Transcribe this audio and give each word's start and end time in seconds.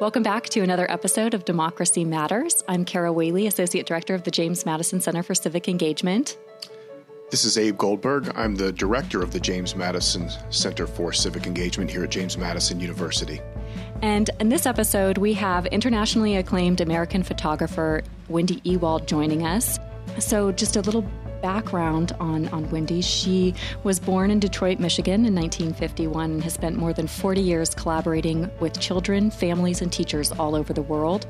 Welcome 0.00 0.22
back 0.22 0.48
to 0.48 0.60
another 0.60 0.90
episode 0.90 1.34
of 1.34 1.44
Democracy 1.44 2.06
Matters. 2.06 2.64
I'm 2.66 2.86
Carah 2.86 3.12
Whaley, 3.12 3.46
Associate 3.46 3.84
Director 3.84 4.14
of 4.14 4.24
the 4.24 4.30
James 4.30 4.64
Madison 4.64 4.98
Center 4.98 5.22
for 5.22 5.34
Civic 5.34 5.68
Engagement. 5.68 6.38
This 7.30 7.44
is 7.44 7.58
Abe 7.58 7.76
Goldberg. 7.76 8.32
I'm 8.34 8.54
the 8.54 8.72
director 8.72 9.22
of 9.22 9.30
the 9.30 9.38
James 9.38 9.76
Madison 9.76 10.30
Center 10.48 10.86
for 10.86 11.12
Civic 11.12 11.46
Engagement 11.46 11.90
here 11.90 12.04
at 12.04 12.10
James 12.10 12.38
Madison 12.38 12.80
University. 12.80 13.42
And 14.00 14.30
in 14.40 14.48
this 14.48 14.64
episode, 14.64 15.18
we 15.18 15.34
have 15.34 15.66
internationally 15.66 16.36
acclaimed 16.36 16.80
American 16.80 17.22
photographer 17.22 18.00
Wendy 18.30 18.62
Ewald 18.64 19.06
joining 19.06 19.44
us. 19.44 19.78
So, 20.18 20.50
just 20.50 20.76
a 20.76 20.80
little 20.80 21.04
background 21.40 22.12
on, 22.20 22.48
on 22.48 22.68
Wendy. 22.70 23.00
She 23.00 23.54
was 23.84 23.98
born 23.98 24.30
in 24.30 24.40
Detroit, 24.40 24.78
Michigan 24.78 25.26
in 25.26 25.34
1951 25.34 26.30
and 26.30 26.44
has 26.44 26.54
spent 26.54 26.76
more 26.76 26.92
than 26.92 27.06
40 27.06 27.40
years 27.40 27.74
collaborating 27.74 28.50
with 28.60 28.78
children, 28.78 29.30
families, 29.30 29.82
and 29.82 29.92
teachers 29.92 30.32
all 30.32 30.54
over 30.54 30.72
the 30.72 30.82
world. 30.82 31.26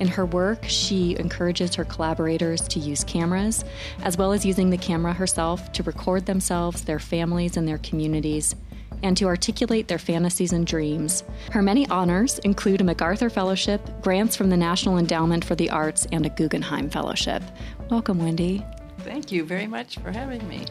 In 0.00 0.08
her 0.08 0.26
work, 0.26 0.64
she 0.64 1.16
encourages 1.18 1.74
her 1.74 1.84
collaborators 1.84 2.66
to 2.68 2.78
use 2.78 3.04
cameras, 3.04 3.64
as 4.02 4.16
well 4.16 4.32
as 4.32 4.44
using 4.44 4.70
the 4.70 4.78
camera 4.78 5.12
herself 5.12 5.72
to 5.72 5.82
record 5.82 6.26
themselves, 6.26 6.82
their 6.82 6.98
families, 6.98 7.56
and 7.56 7.68
their 7.68 7.78
communities 7.78 8.54
and 9.02 9.16
to 9.16 9.26
articulate 9.26 9.88
their 9.88 9.98
fantasies 9.98 10.52
and 10.52 10.66
dreams. 10.66 11.24
Her 11.50 11.62
many 11.62 11.88
honors 11.88 12.38
include 12.40 12.80
a 12.80 12.84
MacArthur 12.84 13.30
Fellowship, 13.30 13.80
grants 14.00 14.36
from 14.36 14.50
the 14.50 14.56
National 14.56 14.98
Endowment 14.98 15.44
for 15.44 15.54
the 15.54 15.70
Arts, 15.70 16.06
and 16.12 16.24
a 16.24 16.30
Guggenheim 16.30 16.88
Fellowship. 16.88 17.42
Welcome, 17.90 18.18
Wendy. 18.18 18.64
Thank 19.04 19.32
you 19.32 19.44
very 19.44 19.66
much 19.66 19.98
for 19.98 20.10
having 20.10 20.46
me. 20.48 20.64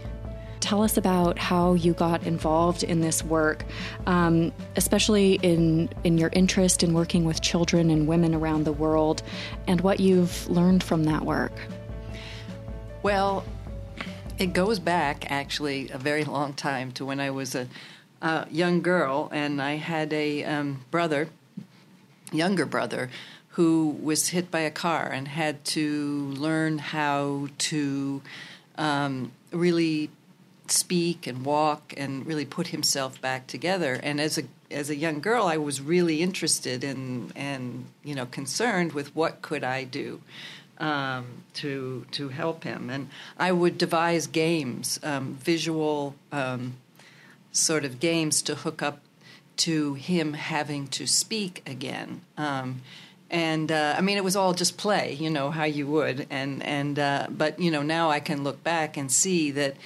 Tell 0.62 0.84
us 0.84 0.96
about 0.96 1.38
how 1.38 1.74
you 1.74 1.94
got 1.94 2.24
involved 2.24 2.84
in 2.84 3.02
this 3.02 3.24
work, 3.24 3.66
um, 4.06 4.54
especially 4.76 5.34
in, 5.42 5.90
in 6.04 6.18
your 6.18 6.30
interest 6.34 6.84
in 6.84 6.94
working 6.94 7.26
with 7.26 7.42
children 7.42 7.90
and 7.90 8.08
women 8.08 8.36
around 8.36 8.64
the 8.64 8.72
world, 8.72 9.24
and 9.68 9.82
what 9.82 10.00
you've 10.00 10.48
learned 10.50 10.84
from 10.84 11.04
that 11.06 11.24
work. 11.24 11.52
Well, 13.04 13.44
it 14.38 14.54
goes 14.54 14.80
back 14.80 15.30
actually 15.30 15.90
a 15.90 15.98
very 15.98 16.24
long 16.24 16.54
time 16.54 16.92
to 16.94 17.06
when 17.06 17.20
I 17.20 17.32
was 17.32 17.56
a, 17.56 17.68
a 18.22 18.48
young 18.52 18.82
girl, 18.82 19.30
and 19.32 19.62
I 19.62 19.76
had 19.76 20.14
a 20.14 20.44
um, 20.44 20.86
brother, 20.92 21.28
younger 22.32 22.66
brother, 22.68 23.10
who 23.52 23.98
was 24.02 24.30
hit 24.30 24.50
by 24.50 24.62
a 24.62 24.72
car 24.72 25.08
and 25.08 25.28
had 25.28 25.64
to 25.66 26.34
learn 26.38 26.78
how 26.78 27.48
to 27.58 28.22
um, 28.78 29.32
really 29.52 30.10
speak 30.68 31.28
and 31.28 31.44
walk 31.44 31.94
and 31.98 32.26
really 32.26 32.46
put 32.46 32.68
himself 32.68 33.20
back 33.22 33.48
together. 33.48 34.00
And 34.02 34.22
as 34.22 34.38
a 34.38 34.44
as 34.70 34.90
a 34.90 34.96
young 34.96 35.20
girl, 35.20 35.48
I 35.48 35.58
was 35.58 35.82
really 35.82 36.22
interested 36.22 36.84
in 36.84 37.32
and 37.36 37.86
you 38.04 38.16
know 38.16 38.26
concerned 38.26 38.94
with 38.94 39.14
what 39.16 39.42
could 39.42 39.64
I 39.64 39.84
do 39.84 40.22
um, 40.78 41.44
to 41.56 42.06
to 42.12 42.30
help 42.30 42.64
him. 42.64 42.90
And 42.90 43.10
I 43.38 43.52
would 43.52 43.78
devise 43.78 44.28
games, 44.28 45.00
um, 45.04 45.36
visual 45.36 46.16
um, 46.32 46.78
sort 47.52 47.86
of 47.86 48.00
games 48.00 48.42
to 48.44 48.56
hook 48.56 48.82
up 48.82 49.00
to 49.58 49.94
him 49.94 50.34
having 50.34 50.88
to 50.88 51.06
speak 51.06 51.62
again. 51.66 52.22
Um, 52.38 52.82
and 53.32 53.72
uh, 53.72 53.96
I 53.98 54.02
mean, 54.02 54.18
it 54.18 54.26
was 54.26 54.36
all 54.36 54.54
just 54.54 54.78
play, 54.78 55.14
you 55.14 55.30
know, 55.30 55.52
how 55.52 55.64
you 55.64 55.88
would, 55.88 56.28
and 56.30 56.62
and 56.62 57.00
uh, 57.00 57.28
but 57.30 57.60
you 57.60 57.72
know, 57.72 57.82
now 57.82 58.12
I 58.12 58.20
can 58.20 58.44
look 58.44 58.62
back 58.62 58.98
and 58.98 59.10
see 59.10 59.52
that 59.52 59.78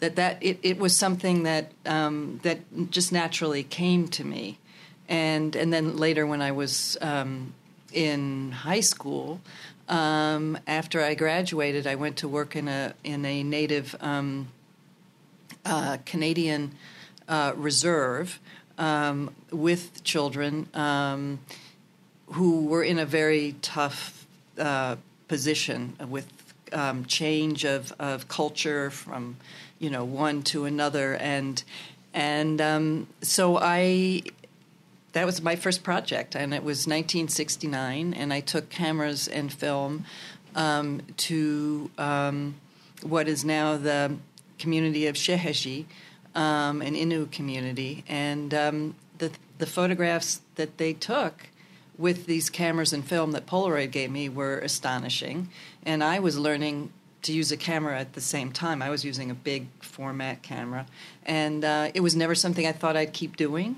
that 0.00 0.16
that 0.16 0.36
it, 0.42 0.58
it 0.62 0.78
was 0.78 0.94
something 0.94 1.44
that 1.44 1.72
um, 1.86 2.40
that 2.42 2.90
just 2.90 3.10
naturally 3.10 3.62
came 3.62 4.06
to 4.08 4.22
me, 4.22 4.58
and 5.08 5.56
and 5.56 5.72
then 5.72 5.96
later 5.96 6.26
when 6.26 6.42
I 6.42 6.52
was 6.52 6.98
um, 7.00 7.54
in 7.90 8.52
high 8.52 8.80
school, 8.80 9.40
um, 9.88 10.58
after 10.66 11.02
I 11.02 11.14
graduated, 11.14 11.86
I 11.86 11.94
went 11.94 12.18
to 12.18 12.28
work 12.28 12.54
in 12.54 12.68
a 12.68 12.92
in 13.02 13.24
a 13.24 13.42
native 13.42 13.96
um, 14.02 14.48
uh, 15.64 15.96
Canadian 16.04 16.74
uh, 17.28 17.54
reserve 17.56 18.38
um, 18.76 19.34
with 19.50 20.04
children. 20.04 20.68
Who 22.32 22.66
were 22.66 22.82
in 22.82 22.98
a 22.98 23.06
very 23.06 23.56
tough 23.60 24.26
uh, 24.58 24.96
position 25.28 25.96
with 26.08 26.26
um, 26.72 27.04
change 27.04 27.64
of, 27.64 27.92
of 27.98 28.28
culture 28.28 28.90
from 28.90 29.36
you 29.78 29.90
know 29.90 30.04
one 30.04 30.42
to 30.42 30.64
another. 30.64 31.14
And 31.14 31.62
and 32.12 32.60
um, 32.60 33.06
so 33.22 33.58
I 33.58 34.22
that 35.12 35.26
was 35.26 35.42
my 35.42 35.56
first 35.56 35.82
project 35.82 36.36
and 36.36 36.54
it 36.54 36.62
was 36.62 36.86
1969 36.86 38.14
and 38.14 38.32
I 38.32 38.40
took 38.40 38.70
cameras 38.70 39.26
and 39.26 39.52
film 39.52 40.04
um, 40.54 41.02
to 41.16 41.90
um, 41.98 42.54
what 43.02 43.26
is 43.26 43.44
now 43.44 43.76
the 43.76 44.16
community 44.58 45.06
of 45.06 45.16
Sheshatshiu, 45.16 45.86
um, 46.34 46.80
an 46.82 46.94
Innu 46.94 47.30
community. 47.30 48.04
And 48.08 48.52
um, 48.54 48.94
the 49.18 49.30
the 49.58 49.66
photographs 49.66 50.40
that 50.56 50.78
they 50.78 50.92
took 50.92 51.48
with 52.00 52.24
these 52.24 52.48
cameras 52.48 52.94
and 52.94 53.04
film 53.04 53.32
that 53.32 53.46
Polaroid 53.46 53.90
gave 53.90 54.10
me 54.10 54.28
were 54.28 54.58
astonishing. 54.58 55.50
And 55.84 56.02
I 56.02 56.18
was 56.18 56.38
learning 56.38 56.92
to 57.22 57.32
use 57.32 57.52
a 57.52 57.56
camera 57.58 58.00
at 58.00 58.14
the 58.14 58.22
same 58.22 58.50
time. 58.50 58.80
I 58.80 58.88
was 58.88 59.04
using 59.04 59.30
a 59.30 59.34
big 59.34 59.66
format 59.82 60.42
camera. 60.42 60.86
And 61.26 61.62
uh, 61.62 61.90
it 61.92 62.00
was 62.00 62.16
never 62.16 62.34
something 62.34 62.66
I 62.66 62.72
thought 62.72 62.96
I'd 62.96 63.12
keep 63.12 63.36
doing. 63.36 63.76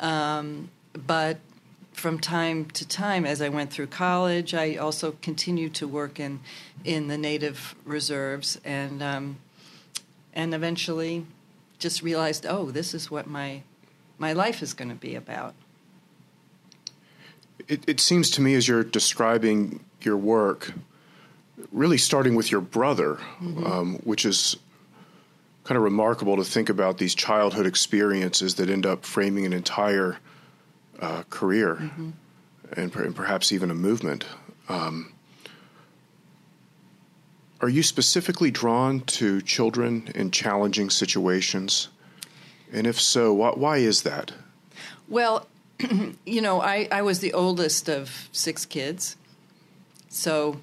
Um, 0.00 0.68
but 0.92 1.38
from 1.94 2.18
time 2.18 2.66
to 2.66 2.86
time, 2.86 3.24
as 3.24 3.40
I 3.40 3.48
went 3.48 3.72
through 3.72 3.86
college, 3.86 4.52
I 4.52 4.76
also 4.76 5.16
continued 5.22 5.74
to 5.76 5.88
work 5.88 6.20
in, 6.20 6.40
in 6.84 7.08
the 7.08 7.16
native 7.16 7.74
reserves 7.86 8.60
and, 8.66 9.02
um, 9.02 9.38
and 10.34 10.54
eventually 10.54 11.24
just 11.78 12.02
realized, 12.02 12.44
oh, 12.44 12.70
this 12.70 12.92
is 12.92 13.10
what 13.10 13.26
my, 13.26 13.62
my 14.18 14.34
life 14.34 14.62
is 14.62 14.74
going 14.74 14.90
to 14.90 14.94
be 14.94 15.14
about. 15.14 15.54
It, 17.68 17.88
it 17.88 18.00
seems 18.00 18.30
to 18.32 18.40
me 18.40 18.54
as 18.54 18.66
you're 18.66 18.84
describing 18.84 19.84
your 20.00 20.16
work, 20.16 20.72
really 21.70 21.98
starting 21.98 22.34
with 22.34 22.50
your 22.50 22.60
brother, 22.60 23.14
mm-hmm. 23.40 23.66
um, 23.66 23.94
which 24.04 24.24
is 24.24 24.56
kind 25.64 25.76
of 25.76 25.84
remarkable 25.84 26.36
to 26.36 26.44
think 26.44 26.68
about 26.68 26.98
these 26.98 27.14
childhood 27.14 27.66
experiences 27.66 28.56
that 28.56 28.68
end 28.68 28.84
up 28.84 29.04
framing 29.04 29.46
an 29.46 29.52
entire 29.52 30.18
uh, 31.00 31.22
career 31.30 31.76
mm-hmm. 31.76 32.10
and, 32.72 32.94
and, 32.94 33.14
perhaps 33.14 33.52
even 33.52 33.70
a 33.70 33.74
movement. 33.74 34.24
Um, 34.68 35.12
are 37.60 37.68
you 37.68 37.82
specifically 37.82 38.50
drawn 38.50 39.00
to 39.02 39.40
children 39.40 40.10
in 40.14 40.30
challenging 40.32 40.90
situations? 40.90 41.88
And 42.72 42.86
if 42.86 43.00
so, 43.00 43.32
why, 43.32 43.50
why 43.50 43.76
is 43.78 44.02
that? 44.02 44.32
Well, 45.08 45.46
you 46.26 46.40
know, 46.40 46.60
I, 46.60 46.88
I 46.90 47.02
was 47.02 47.20
the 47.20 47.32
oldest 47.32 47.88
of 47.88 48.28
six 48.32 48.64
kids. 48.66 49.16
So, 50.08 50.60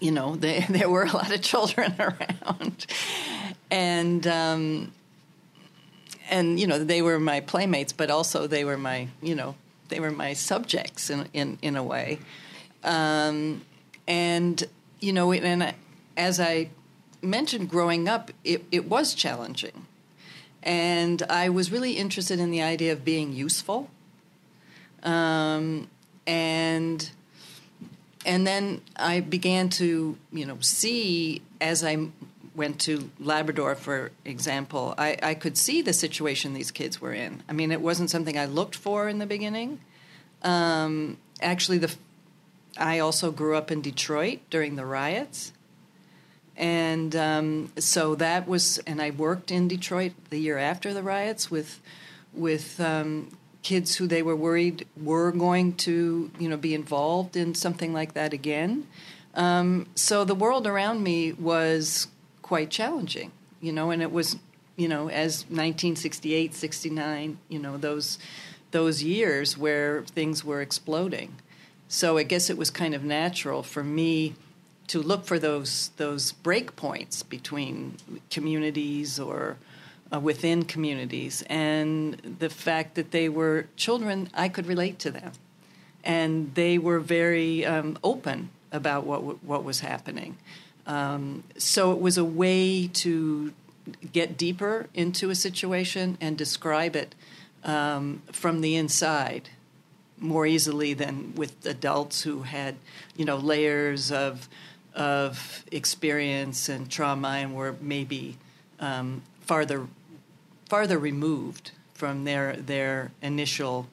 you 0.00 0.10
know, 0.10 0.36
they, 0.36 0.60
there 0.68 0.88
were 0.88 1.04
a 1.04 1.12
lot 1.12 1.32
of 1.32 1.40
children 1.42 1.94
around. 1.98 2.86
And, 3.70 4.26
um, 4.26 4.92
and, 6.28 6.60
you 6.60 6.66
know, 6.66 6.82
they 6.82 7.02
were 7.02 7.18
my 7.18 7.40
playmates, 7.40 7.92
but 7.92 8.10
also 8.10 8.46
they 8.46 8.64
were 8.64 8.78
my, 8.78 9.08
you 9.22 9.34
know, 9.34 9.56
they 9.88 10.00
were 10.00 10.10
my 10.10 10.32
subjects 10.32 11.10
in, 11.10 11.28
in, 11.32 11.58
in 11.62 11.76
a 11.76 11.82
way. 11.82 12.18
Um, 12.84 13.62
and, 14.06 14.62
you 15.00 15.12
know, 15.12 15.32
and 15.32 15.74
as 16.16 16.40
I 16.40 16.70
mentioned 17.22 17.68
growing 17.68 18.08
up, 18.08 18.30
it, 18.44 18.64
it 18.70 18.88
was 18.88 19.14
challenging. 19.14 19.86
And 20.62 21.22
I 21.24 21.48
was 21.48 21.72
really 21.72 21.94
interested 21.94 22.38
in 22.38 22.50
the 22.50 22.62
idea 22.62 22.92
of 22.92 23.04
being 23.04 23.32
useful 23.32 23.90
um, 25.02 25.88
and 26.26 27.10
and 28.26 28.46
then 28.46 28.82
I 28.96 29.20
began 29.20 29.68
to 29.70 30.16
you 30.32 30.46
know 30.46 30.58
see 30.60 31.42
as 31.60 31.84
I 31.84 32.08
went 32.54 32.80
to 32.80 33.10
Labrador, 33.20 33.74
for 33.74 34.10
example, 34.24 34.94
I, 34.98 35.16
I 35.22 35.34
could 35.34 35.56
see 35.56 35.82
the 35.82 35.92
situation 35.92 36.52
these 36.52 36.70
kids 36.70 37.00
were 37.00 37.12
in. 37.12 37.42
I 37.48 37.52
mean, 37.52 37.70
it 37.70 37.80
wasn't 37.80 38.10
something 38.10 38.36
I 38.36 38.46
looked 38.46 38.74
for 38.74 39.08
in 39.08 39.18
the 39.18 39.26
beginning. 39.26 39.80
Um, 40.42 41.16
actually, 41.40 41.78
the 41.78 41.94
I 42.76 42.98
also 42.98 43.30
grew 43.30 43.56
up 43.56 43.70
in 43.70 43.80
Detroit 43.80 44.40
during 44.48 44.76
the 44.76 44.86
riots. 44.86 45.52
And 46.56 47.16
um, 47.16 47.72
so 47.78 48.14
that 48.16 48.46
was, 48.46 48.78
and 48.78 49.00
I 49.00 49.10
worked 49.10 49.50
in 49.50 49.66
Detroit 49.66 50.12
the 50.30 50.38
year 50.38 50.58
after 50.58 50.92
the 50.92 51.02
riots 51.02 51.50
with 51.50 51.80
with 52.32 52.78
um, 52.78 53.28
kids 53.62 53.96
who 53.96 54.06
they 54.06 54.22
were 54.22 54.36
worried 54.36 54.86
were 55.00 55.32
going 55.32 55.74
to, 55.74 56.30
you 56.38 56.48
know, 56.48 56.56
be 56.56 56.74
involved 56.74 57.36
in 57.36 57.54
something 57.54 57.92
like 57.92 58.14
that 58.14 58.32
again. 58.32 58.86
Um, 59.34 59.86
so 59.94 60.24
the 60.24 60.34
world 60.34 60.66
around 60.66 61.02
me 61.02 61.32
was 61.32 62.08
quite 62.42 62.70
challenging, 62.70 63.32
you 63.60 63.72
know, 63.72 63.90
and 63.90 64.02
it 64.02 64.10
was, 64.10 64.36
you 64.76 64.88
know, 64.88 65.08
as 65.08 65.42
1968, 65.44 66.54
69, 66.54 67.38
you 67.48 67.58
know, 67.58 67.76
those 67.76 68.18
those 68.72 69.02
years 69.02 69.58
where 69.58 70.02
things 70.02 70.44
were 70.44 70.60
exploding. 70.60 71.36
So 71.88 72.18
I 72.18 72.22
guess 72.22 72.50
it 72.50 72.56
was 72.56 72.70
kind 72.70 72.94
of 72.94 73.02
natural 73.02 73.64
for 73.64 73.82
me 73.82 74.34
to 74.86 75.00
look 75.00 75.24
for 75.24 75.38
those 75.38 75.90
those 75.96 76.32
break 76.32 76.76
points 76.76 77.22
between 77.22 77.96
communities 78.30 79.20
or 79.20 79.56
uh, 80.12 80.20
within 80.20 80.64
communities, 80.64 81.42
and 81.48 82.36
the 82.38 82.50
fact 82.50 82.94
that 82.94 83.10
they 83.10 83.28
were 83.28 83.66
children, 83.76 84.28
I 84.34 84.48
could 84.48 84.66
relate 84.66 84.98
to 85.00 85.10
them, 85.10 85.32
and 86.04 86.54
they 86.54 86.78
were 86.78 87.00
very 87.00 87.64
um, 87.64 87.98
open 88.02 88.50
about 88.72 89.06
what 89.06 89.16
w- 89.16 89.38
what 89.42 89.64
was 89.64 89.80
happening. 89.80 90.36
Um, 90.86 91.44
so 91.56 91.92
it 91.92 92.00
was 92.00 92.18
a 92.18 92.24
way 92.24 92.88
to 92.88 93.52
get 94.12 94.36
deeper 94.36 94.88
into 94.94 95.30
a 95.30 95.34
situation 95.34 96.18
and 96.20 96.36
describe 96.36 96.96
it 96.96 97.14
um, 97.64 98.22
from 98.32 98.60
the 98.60 98.76
inside 98.76 99.50
more 100.18 100.46
easily 100.46 100.92
than 100.92 101.34
with 101.34 101.64
adults 101.64 102.22
who 102.22 102.42
had, 102.42 102.76
you 103.16 103.24
know, 103.24 103.36
layers 103.36 104.12
of 104.12 104.48
of 104.94 105.64
experience 105.70 106.68
and 106.68 106.90
trauma 106.90 107.28
and 107.28 107.54
were 107.54 107.76
maybe 107.80 108.36
um, 108.80 109.22
farther 109.40 109.86
farther 110.70 110.98
removed 110.98 111.72
from 111.92 112.24
their 112.24 112.54
their 112.56 113.10
initial 113.20 113.88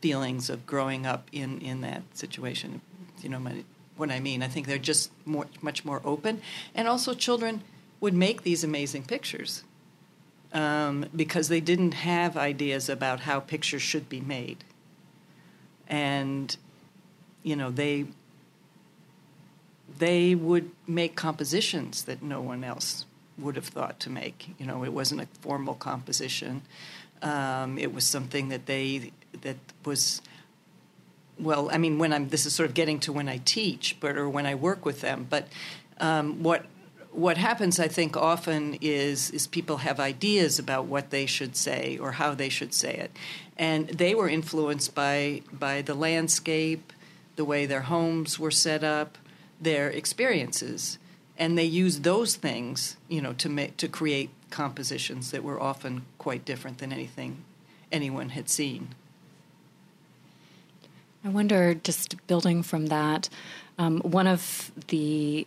feelings 0.00 0.50
of 0.50 0.66
growing 0.66 1.06
up 1.06 1.28
in 1.32 1.60
in 1.60 1.80
that 1.80 2.02
situation. 2.12 2.82
You 3.22 3.30
know 3.30 3.38
my, 3.38 3.64
what 3.96 4.10
I 4.10 4.20
mean. 4.20 4.42
I 4.42 4.48
think 4.48 4.66
they're 4.66 4.76
just 4.76 5.10
more 5.24 5.46
much 5.62 5.84
more 5.84 6.02
open, 6.04 6.42
and 6.74 6.88
also 6.88 7.14
children 7.14 7.62
would 8.00 8.12
make 8.12 8.42
these 8.42 8.62
amazing 8.64 9.04
pictures 9.04 9.62
um, 10.52 11.06
because 11.14 11.48
they 11.48 11.60
didn't 11.60 11.92
have 11.92 12.36
ideas 12.36 12.88
about 12.88 13.20
how 13.20 13.40
pictures 13.40 13.82
should 13.82 14.08
be 14.08 14.20
made, 14.20 14.64
and 15.88 16.56
you 17.44 17.54
know 17.54 17.70
they 17.70 18.06
they 19.98 20.34
would 20.34 20.72
make 20.88 21.14
compositions 21.14 22.04
that 22.04 22.20
no 22.20 22.40
one 22.40 22.64
else 22.64 23.06
would 23.38 23.56
have 23.56 23.66
thought 23.66 24.00
to 24.00 24.10
make. 24.10 24.54
You 24.58 24.66
know, 24.66 24.84
it 24.84 24.92
wasn't 24.92 25.22
a 25.22 25.26
formal 25.40 25.74
composition. 25.74 26.62
Um, 27.22 27.78
it 27.78 27.92
was 27.92 28.04
something 28.04 28.48
that 28.50 28.66
they 28.66 29.12
that 29.42 29.56
was 29.84 30.22
well. 31.38 31.70
I 31.72 31.78
mean, 31.78 31.98
when 31.98 32.12
I'm 32.12 32.28
this 32.28 32.46
is 32.46 32.54
sort 32.54 32.68
of 32.68 32.74
getting 32.74 33.00
to 33.00 33.12
when 33.12 33.28
I 33.28 33.38
teach, 33.38 33.96
but 34.00 34.16
or 34.16 34.28
when 34.28 34.46
I 34.46 34.54
work 34.54 34.84
with 34.84 35.00
them. 35.00 35.26
But 35.28 35.48
um, 35.98 36.42
what 36.42 36.66
what 37.16 37.38
happens, 37.38 37.80
I 37.80 37.88
think, 37.88 38.16
often 38.16 38.76
is 38.82 39.30
is 39.30 39.46
people 39.46 39.78
have 39.78 39.98
ideas 39.98 40.58
about 40.58 40.84
what 40.84 41.10
they 41.10 41.24
should 41.24 41.56
say 41.56 41.96
or 41.98 42.12
how 42.12 42.34
they 42.34 42.50
should 42.50 42.74
say 42.74 42.94
it, 42.94 43.16
and 43.56 43.88
they 43.88 44.14
were 44.14 44.28
influenced 44.28 44.94
by 44.94 45.42
by 45.50 45.82
the 45.82 45.94
landscape, 45.94 46.92
the 47.36 47.44
way 47.44 47.64
their 47.64 47.82
homes 47.82 48.38
were 48.38 48.50
set 48.50 48.84
up, 48.84 49.16
their 49.58 49.88
experiences, 49.88 50.98
and 51.38 51.56
they 51.56 51.64
use 51.64 52.00
those 52.00 52.36
things, 52.36 52.96
you 53.08 53.20
know, 53.20 53.32
to 53.34 53.48
make 53.48 53.76
to 53.78 53.88
create 53.88 54.30
compositions 54.50 55.30
that 55.30 55.42
were 55.42 55.60
often 55.60 56.02
quite 56.18 56.44
different 56.44 56.78
than 56.78 56.92
anything 56.92 57.44
anyone 57.92 58.30
had 58.30 58.48
seen. 58.48 58.88
I 61.24 61.28
wonder, 61.28 61.74
just 61.74 62.26
building 62.26 62.62
from 62.62 62.86
that, 62.86 63.28
um, 63.78 64.00
one 64.00 64.26
of 64.26 64.70
the 64.88 65.46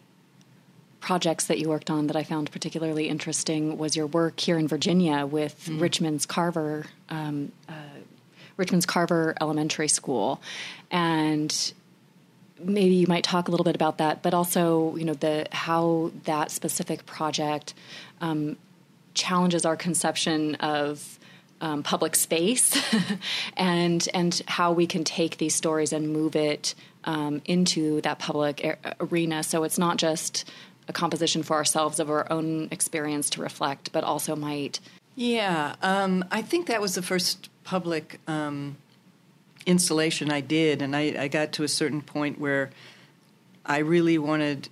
projects 0.99 1.45
that 1.45 1.57
you 1.57 1.69
worked 1.69 1.89
on 1.89 2.07
that 2.07 2.17
I 2.17 2.23
found 2.23 2.51
particularly 2.51 3.07
interesting 3.07 3.77
was 3.77 3.95
your 3.95 4.05
work 4.05 4.39
here 4.39 4.59
in 4.59 4.67
Virginia 4.67 5.25
with 5.25 5.67
mm. 5.69 5.79
Richmond's 5.79 6.25
Carver. 6.25 6.85
Um, 7.09 7.53
uh, 7.69 7.73
Richmond's 8.57 8.85
Carver 8.85 9.35
Elementary 9.39 9.87
School, 9.87 10.41
and 10.91 11.73
maybe 12.63 12.95
you 12.95 13.07
might 13.07 13.23
talk 13.23 13.47
a 13.47 13.51
little 13.51 13.63
bit 13.63 13.75
about 13.75 13.97
that, 13.97 14.21
but 14.21 14.33
also 14.33 14.95
you 14.95 15.05
know 15.05 15.13
the 15.13 15.47
how 15.51 16.11
that 16.25 16.51
specific 16.51 17.05
project 17.05 17.73
um, 18.21 18.57
challenges 19.13 19.65
our 19.65 19.75
conception 19.75 20.55
of 20.55 21.19
um, 21.61 21.83
public 21.83 22.15
space 22.15 22.81
and 23.57 24.07
and 24.13 24.41
how 24.47 24.71
we 24.71 24.87
can 24.87 25.03
take 25.03 25.37
these 25.37 25.55
stories 25.55 25.93
and 25.93 26.11
move 26.11 26.35
it 26.35 26.75
um, 27.03 27.41
into 27.45 28.01
that 28.01 28.19
public 28.19 28.63
a- 28.63 28.95
arena. 28.99 29.43
So 29.43 29.63
it's 29.63 29.77
not 29.77 29.97
just 29.97 30.49
a 30.87 30.93
composition 30.93 31.43
for 31.43 31.55
ourselves 31.55 31.99
of 31.99 32.09
our 32.09 32.31
own 32.31 32.67
experience 32.71 33.29
to 33.31 33.41
reflect, 33.41 33.91
but 33.91 34.03
also 34.03 34.35
might. 34.35 34.79
Yeah, 35.15 35.75
um, 35.81 36.25
I 36.31 36.41
think 36.41 36.67
that 36.67 36.81
was 36.81 36.95
the 36.95 37.01
first 37.01 37.49
public 37.63 38.19
um, 38.27 38.77
installation 39.65 40.31
I 40.31 40.41
did, 40.41 40.81
and 40.81 40.95
I, 40.95 41.15
I 41.17 41.27
got 41.27 41.51
to 41.53 41.63
a 41.63 41.67
certain 41.67 42.01
point 42.01 42.39
where 42.39 42.69
I 43.65 43.79
really 43.79 44.17
wanted 44.17 44.69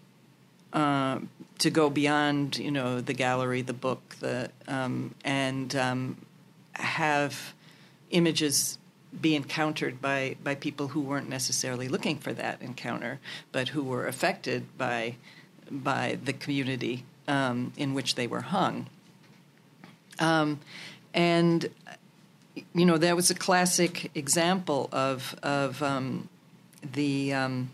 uh, 0.73 1.19
to 1.59 1.69
go 1.69 1.89
beyond, 1.89 2.57
you 2.57 2.71
know, 2.71 3.01
the 3.01 3.13
gallery, 3.13 3.61
the 3.61 3.73
book, 3.73 4.15
the 4.19 4.49
um, 4.67 5.13
and 5.23 5.75
um, 5.75 6.17
have 6.73 7.53
images 8.11 8.77
be 9.19 9.35
encountered 9.35 10.01
by 10.01 10.35
by 10.43 10.55
people 10.55 10.89
who 10.89 11.01
weren't 11.01 11.29
necessarily 11.29 11.87
looking 11.87 12.17
for 12.17 12.33
that 12.33 12.61
encounter, 12.61 13.19
but 13.51 13.69
who 13.69 13.83
were 13.83 14.07
affected 14.07 14.77
by 14.77 15.15
by 15.69 16.17
the 16.23 16.33
community 16.33 17.03
um, 17.27 17.73
in 17.77 17.93
which 17.93 18.15
they 18.15 18.27
were 18.27 18.41
hung. 18.41 18.87
Um, 20.19 20.59
and 21.13 21.69
you 22.73 22.85
know, 22.85 22.97
that 22.97 23.15
was 23.15 23.29
a 23.29 23.35
classic 23.35 24.11
example 24.15 24.89
of 24.91 25.35
of 25.43 25.81
um, 25.83 26.29
the 26.81 27.33
um, 27.33 27.71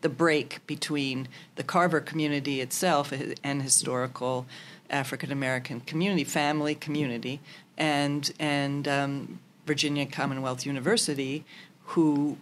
the 0.00 0.08
break 0.08 0.66
between 0.66 1.28
the 1.56 1.62
Carver 1.62 2.00
community 2.00 2.60
itself 2.60 3.12
and 3.42 3.62
historical 3.62 4.46
African 4.90 5.32
American 5.32 5.80
community, 5.80 6.24
family 6.24 6.74
community, 6.74 7.40
and 7.76 8.32
and 8.38 8.88
um, 8.88 9.38
Virginia 9.66 10.06
Commonwealth 10.06 10.64
University, 10.64 11.44
who 11.84 12.38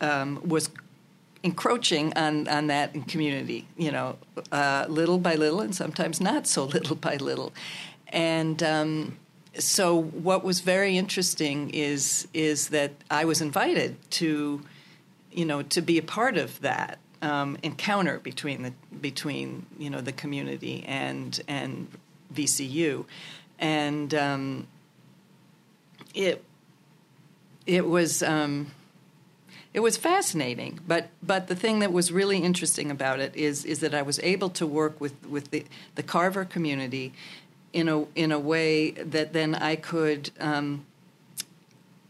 um, 0.00 0.40
was 0.44 0.70
encroaching 1.42 2.12
on, 2.16 2.48
on 2.48 2.68
that 2.68 3.06
community, 3.06 3.66
you 3.76 3.92
know, 3.92 4.16
uh, 4.50 4.86
little 4.88 5.18
by 5.18 5.34
little, 5.34 5.60
and 5.60 5.74
sometimes 5.74 6.20
not 6.20 6.46
so 6.46 6.64
little 6.76 6.96
by 6.96 7.16
little, 7.16 7.52
and 8.08 8.62
um, 8.62 9.16
so 9.58 10.00
what 10.00 10.44
was 10.44 10.60
very 10.60 10.98
interesting 10.98 11.70
is 11.70 12.28
is 12.34 12.68
that 12.68 12.92
I 13.10 13.24
was 13.24 13.40
invited 13.40 13.96
to, 14.12 14.62
you 15.32 15.44
know, 15.44 15.62
to 15.62 15.80
be 15.80 15.98
a 15.98 16.02
part 16.02 16.36
of 16.36 16.60
that 16.60 16.98
um, 17.22 17.56
encounter 17.62 18.18
between 18.18 18.62
the 18.62 18.72
between 19.00 19.66
you 19.78 19.90
know 19.90 20.00
the 20.00 20.12
community 20.12 20.84
and 20.86 21.40
and 21.48 21.88
VCU, 22.32 23.04
and 23.58 24.14
um, 24.14 24.66
it 26.14 26.44
it 27.66 27.86
was. 27.86 28.22
Um, 28.22 28.72
it 29.72 29.82
was 29.82 29.96
fascinating, 29.96 30.78
but 30.86 31.08
but 31.20 31.48
the 31.48 31.56
thing 31.56 31.80
that 31.80 31.92
was 31.92 32.12
really 32.12 32.38
interesting 32.38 32.92
about 32.92 33.18
it 33.18 33.34
is 33.34 33.64
is 33.64 33.80
that 33.80 33.92
I 33.92 34.02
was 34.02 34.20
able 34.20 34.48
to 34.50 34.68
work 34.68 35.00
with 35.00 35.26
with 35.26 35.50
the, 35.50 35.64
the 35.96 36.04
Carver 36.04 36.44
community 36.44 37.12
in 37.74 37.88
a 37.88 38.06
in 38.14 38.32
a 38.32 38.38
way 38.38 38.92
that 38.92 39.34
then 39.34 39.54
I 39.54 39.76
could, 39.76 40.30
um, 40.38 40.86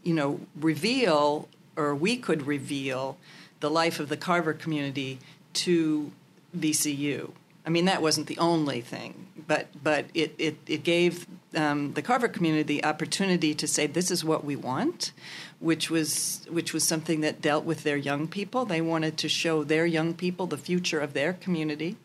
you 0.03 0.13
know, 0.13 0.39
reveal 0.55 1.49
or 1.75 1.93
we 1.93 2.15
could 2.15 2.45
reveal 2.45 3.17
the 3.59 3.69
life 3.69 3.99
of 3.99 4.07
the 4.07 4.15
Carver 4.15 4.53
community 4.53 5.19
to 5.53 6.11
VCU. 6.55 7.31
I 7.65 7.71
mean, 7.71 7.85
that 7.85 8.01
wasn't 8.01 8.27
the 8.27 8.37
only 8.37 8.79
thing, 8.79 9.27
but 9.47 9.67
but 9.83 10.05
it 10.13 10.35
it, 10.37 10.57
it 10.67 10.83
gave 10.83 11.25
um, 11.55 11.93
the 11.93 12.03
Carver 12.03 12.27
community 12.27 12.75
the 12.75 12.85
opportunity 12.85 13.55
to 13.55 13.67
say 13.67 13.87
this 13.87 14.11
is 14.11 14.23
what 14.23 14.45
we 14.45 14.55
want, 14.55 15.13
which 15.59 15.89
was 15.89 16.45
which 16.47 16.73
was 16.73 16.83
something 16.83 17.21
that 17.21 17.41
dealt 17.41 17.65
with 17.65 17.81
their 17.81 17.97
young 17.97 18.27
people. 18.27 18.65
They 18.65 18.81
wanted 18.81 19.17
to 19.17 19.27
show 19.27 19.63
their 19.63 19.87
young 19.87 20.13
people 20.13 20.45
the 20.45 20.59
future 20.59 20.99
of 20.99 21.13
their 21.13 21.33
community, 21.33 21.97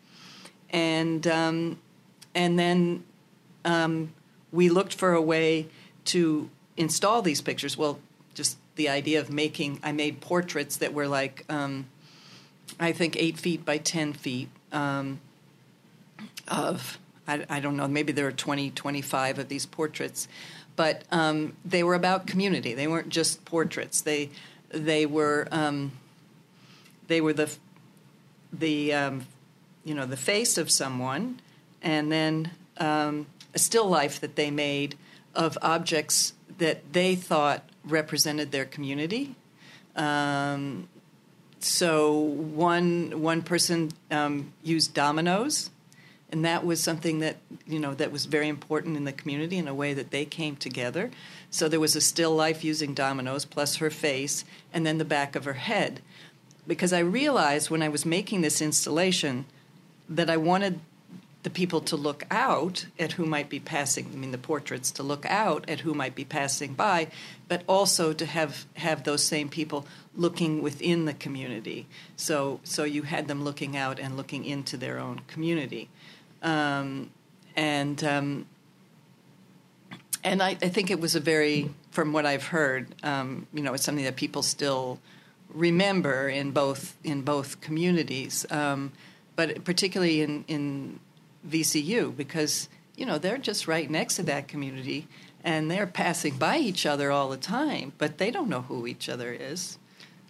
and 0.71 1.27
um, 1.27 1.79
and 2.33 2.57
then 2.57 3.03
um, 3.65 4.13
we 4.51 4.69
looked 4.69 4.93
for 4.93 5.13
a 5.13 5.21
way 5.21 5.67
to 6.05 6.49
install 6.77 7.21
these 7.21 7.41
pictures. 7.41 7.77
Well, 7.77 7.99
just 8.33 8.57
the 8.75 8.89
idea 8.89 9.19
of 9.19 9.29
making, 9.29 9.79
I 9.83 9.91
made 9.91 10.21
portraits 10.21 10.77
that 10.77 10.93
were 10.93 11.07
like, 11.07 11.45
um, 11.49 11.85
I 12.79 12.91
think, 12.91 13.15
eight 13.17 13.37
feet 13.37 13.65
by 13.65 13.77
10 13.77 14.13
feet 14.13 14.49
um, 14.71 15.19
of, 16.47 16.97
I, 17.27 17.45
I, 17.49 17.59
don't 17.59 17.77
know, 17.77 17.87
maybe 17.87 18.11
there 18.11 18.25
were 18.25 18.31
20, 18.31 18.71
25 18.71 19.39
of 19.39 19.49
these 19.49 19.65
portraits. 19.65 20.27
But 20.75 21.03
um, 21.11 21.53
they 21.65 21.83
were 21.83 21.95
about 21.95 22.27
community. 22.27 22.73
They 22.73 22.87
weren't 22.87 23.09
just 23.09 23.43
portraits. 23.45 24.01
They, 24.01 24.29
they 24.69 25.05
were, 25.05 25.47
um, 25.51 25.91
they 27.07 27.19
were 27.19 27.33
the, 27.33 27.51
the, 28.53 28.93
um, 28.93 29.27
you 29.83 29.93
know, 29.93 30.05
the 30.05 30.17
face 30.17 30.57
of 30.57 30.71
someone, 30.71 31.39
and 31.81 32.11
then 32.11 32.51
um, 32.77 33.25
a 33.53 33.59
still 33.59 33.87
life 33.87 34.19
that 34.19 34.35
they 34.35 34.51
made 34.51 34.97
of 35.35 35.57
objects 35.61 36.33
that 36.57 36.93
they 36.93 37.15
thought 37.15 37.67
represented 37.83 38.51
their 38.51 38.65
community. 38.65 39.35
Um, 39.95 40.87
so 41.59 42.11
one 42.11 43.21
one 43.21 43.41
person 43.41 43.91
um, 44.09 44.53
used 44.63 44.93
dominoes, 44.93 45.69
and 46.31 46.43
that 46.45 46.65
was 46.65 46.81
something 46.81 47.19
that 47.19 47.37
you 47.67 47.79
know 47.79 47.93
that 47.93 48.11
was 48.11 48.25
very 48.25 48.47
important 48.47 48.97
in 48.97 49.03
the 49.03 49.11
community 49.11 49.57
in 49.57 49.67
a 49.67 49.73
way 49.73 49.93
that 49.93 50.11
they 50.11 50.25
came 50.25 50.55
together. 50.55 51.11
So 51.49 51.67
there 51.67 51.79
was 51.79 51.95
a 51.95 52.01
still 52.01 52.35
life 52.35 52.63
using 52.63 52.93
dominoes 52.93 53.45
plus 53.45 53.75
her 53.77 53.89
face, 53.89 54.45
and 54.73 54.85
then 54.85 54.97
the 54.97 55.05
back 55.05 55.35
of 55.35 55.45
her 55.45 55.53
head, 55.53 56.01
because 56.65 56.93
I 56.93 56.99
realized 56.99 57.69
when 57.69 57.83
I 57.83 57.89
was 57.89 58.05
making 58.05 58.41
this 58.41 58.61
installation 58.61 59.45
that 60.09 60.29
I 60.29 60.37
wanted 60.37 60.79
the 61.43 61.49
people 61.49 61.81
to 61.81 61.95
look 61.95 62.23
out 62.29 62.85
at 62.99 63.13
who 63.13 63.25
might 63.25 63.49
be 63.49 63.59
passing, 63.59 64.09
I 64.13 64.15
mean, 64.15 64.31
the 64.31 64.37
portraits 64.37 64.91
to 64.91 65.03
look 65.03 65.25
out 65.25 65.67
at 65.67 65.79
who 65.79 65.93
might 65.93 66.13
be 66.13 66.23
passing 66.23 66.73
by, 66.73 67.07
but 67.47 67.63
also 67.67 68.13
to 68.13 68.25
have, 68.25 68.65
have 68.75 69.03
those 69.03 69.23
same 69.23 69.49
people 69.49 69.87
looking 70.15 70.61
within 70.61 71.05
the 71.05 71.13
community. 71.13 71.87
So, 72.15 72.59
so 72.63 72.83
you 72.83 73.03
had 73.03 73.27
them 73.27 73.43
looking 73.43 73.75
out 73.75 73.99
and 73.99 74.17
looking 74.17 74.45
into 74.45 74.77
their 74.77 74.99
own 74.99 75.21
community. 75.27 75.89
Um, 76.43 77.09
and 77.55 78.03
um, 78.03 78.45
and 80.23 80.41
I, 80.41 80.49
I, 80.49 80.69
think 80.69 80.91
it 80.91 80.99
was 80.99 81.15
a 81.15 81.19
very, 81.19 81.69
from 81.91 82.13
what 82.13 82.25
I've 82.25 82.45
heard, 82.45 82.93
um, 83.03 83.47
you 83.53 83.63
know, 83.63 83.73
it's 83.73 83.83
something 83.83 84.05
that 84.05 84.15
people 84.15 84.43
still 84.43 84.99
remember 85.53 86.29
in 86.29 86.51
both 86.51 86.95
in 87.03 87.23
both 87.23 87.61
communities, 87.61 88.45
um, 88.51 88.91
but 89.35 89.63
particularly 89.63 90.21
in 90.21 90.45
in 90.47 90.99
VCU 91.47 92.15
because 92.15 92.69
you 92.95 93.05
know 93.05 93.17
they're 93.17 93.37
just 93.37 93.67
right 93.67 93.89
next 93.89 94.15
to 94.15 94.23
that 94.23 94.47
community 94.47 95.07
and 95.43 95.71
they're 95.71 95.87
passing 95.87 96.37
by 96.37 96.57
each 96.57 96.85
other 96.85 97.11
all 97.11 97.29
the 97.29 97.37
time, 97.37 97.93
but 97.97 98.17
they 98.17 98.31
don't 98.31 98.49
know 98.49 98.61
who 98.61 98.85
each 98.85 99.09
other 99.09 99.33
is. 99.33 99.77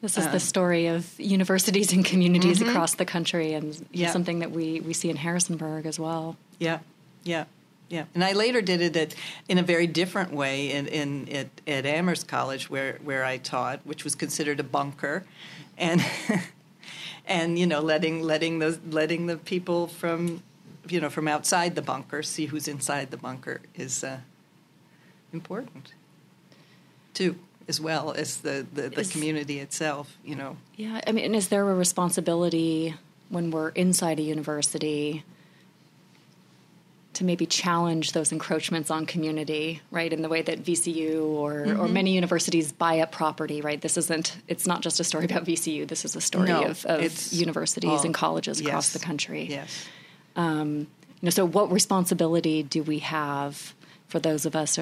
This 0.01 0.17
is 0.17 0.25
um, 0.25 0.31
the 0.31 0.39
story 0.39 0.87
of 0.87 1.19
universities 1.19 1.93
and 1.93 2.03
communities 2.03 2.59
mm-hmm. 2.59 2.69
across 2.69 2.95
the 2.95 3.05
country, 3.05 3.53
and 3.53 3.85
yeah. 3.91 4.11
something 4.11 4.39
that 4.39 4.51
we, 4.51 4.79
we 4.81 4.93
see 4.93 5.09
in 5.09 5.15
Harrisonburg 5.15 5.85
as 5.85 5.99
well. 5.99 6.37
Yeah, 6.57 6.79
yeah, 7.23 7.45
yeah. 7.87 8.05
And 8.15 8.23
I 8.23 8.33
later 8.33 8.61
did 8.61 8.81
it 8.81 8.95
at, 8.95 9.15
in 9.47 9.59
a 9.59 9.63
very 9.63 9.85
different 9.85 10.33
way 10.33 10.71
in, 10.71 10.87
in 10.87 11.29
at, 11.29 11.47
at 11.67 11.85
Amherst 11.85 12.27
College, 12.27 12.67
where, 12.67 12.97
where 13.03 13.23
I 13.23 13.37
taught, 13.37 13.81
which 13.83 14.03
was 14.03 14.15
considered 14.15 14.59
a 14.59 14.63
bunker, 14.63 15.23
and 15.77 16.03
and 17.27 17.59
you 17.59 17.67
know 17.67 17.79
letting 17.79 18.23
letting 18.23 18.57
the 18.57 18.79
letting 18.89 19.27
the 19.27 19.37
people 19.37 19.85
from 19.85 20.41
you 20.87 20.99
know, 20.99 21.09
from 21.09 21.27
outside 21.27 21.75
the 21.75 21.81
bunker, 21.81 22.23
see 22.23 22.47
who's 22.47 22.67
inside 22.67 23.11
the 23.11 23.17
bunker 23.17 23.61
is 23.75 24.03
uh, 24.03 24.19
important 25.33 25.93
too, 27.13 27.37
as 27.67 27.79
well 27.79 28.11
as 28.11 28.37
the, 28.37 28.65
the, 28.73 28.89
the 28.89 29.01
is, 29.01 29.11
community 29.11 29.59
itself, 29.59 30.17
you 30.23 30.35
know. 30.35 30.57
Yeah, 30.75 31.01
I 31.05 31.11
mean, 31.11 31.35
is 31.35 31.49
there 31.49 31.69
a 31.69 31.75
responsibility 31.75 32.95
when 33.29 33.51
we're 33.51 33.69
inside 33.69 34.19
a 34.19 34.23
university 34.23 35.23
to 37.13 37.25
maybe 37.25 37.45
challenge 37.45 38.13
those 38.13 38.31
encroachments 38.31 38.89
on 38.89 39.05
community, 39.05 39.81
right? 39.91 40.13
In 40.13 40.21
the 40.21 40.29
way 40.29 40.41
that 40.41 40.63
VCU 40.63 41.25
or, 41.25 41.65
mm-hmm. 41.65 41.81
or 41.81 41.87
many 41.89 42.13
universities 42.13 42.71
buy 42.71 42.99
up 42.99 43.11
property, 43.11 43.61
right? 43.61 43.81
This 43.81 43.97
isn't, 43.97 44.37
it's 44.47 44.65
not 44.65 44.81
just 44.81 44.99
a 44.99 45.03
story 45.03 45.25
about 45.25 45.43
VCU. 45.43 45.87
This 45.87 46.05
is 46.05 46.15
a 46.15 46.21
story 46.21 46.47
no, 46.47 46.63
of, 46.63 46.85
of 46.85 47.33
universities 47.33 47.89
all, 47.91 48.05
and 48.05 48.13
colleges 48.13 48.61
yes, 48.61 48.67
across 48.67 48.93
the 48.93 48.99
country. 48.99 49.47
Yes. 49.49 49.87
Um, 50.35 50.87
you 51.21 51.27
know, 51.27 51.29
so 51.29 51.45
what 51.45 51.71
responsibility 51.71 52.63
do 52.63 52.83
we 52.83 52.99
have 52.99 53.73
for 54.07 54.19
those 54.19 54.45
of 54.45 54.55
us 54.55 54.79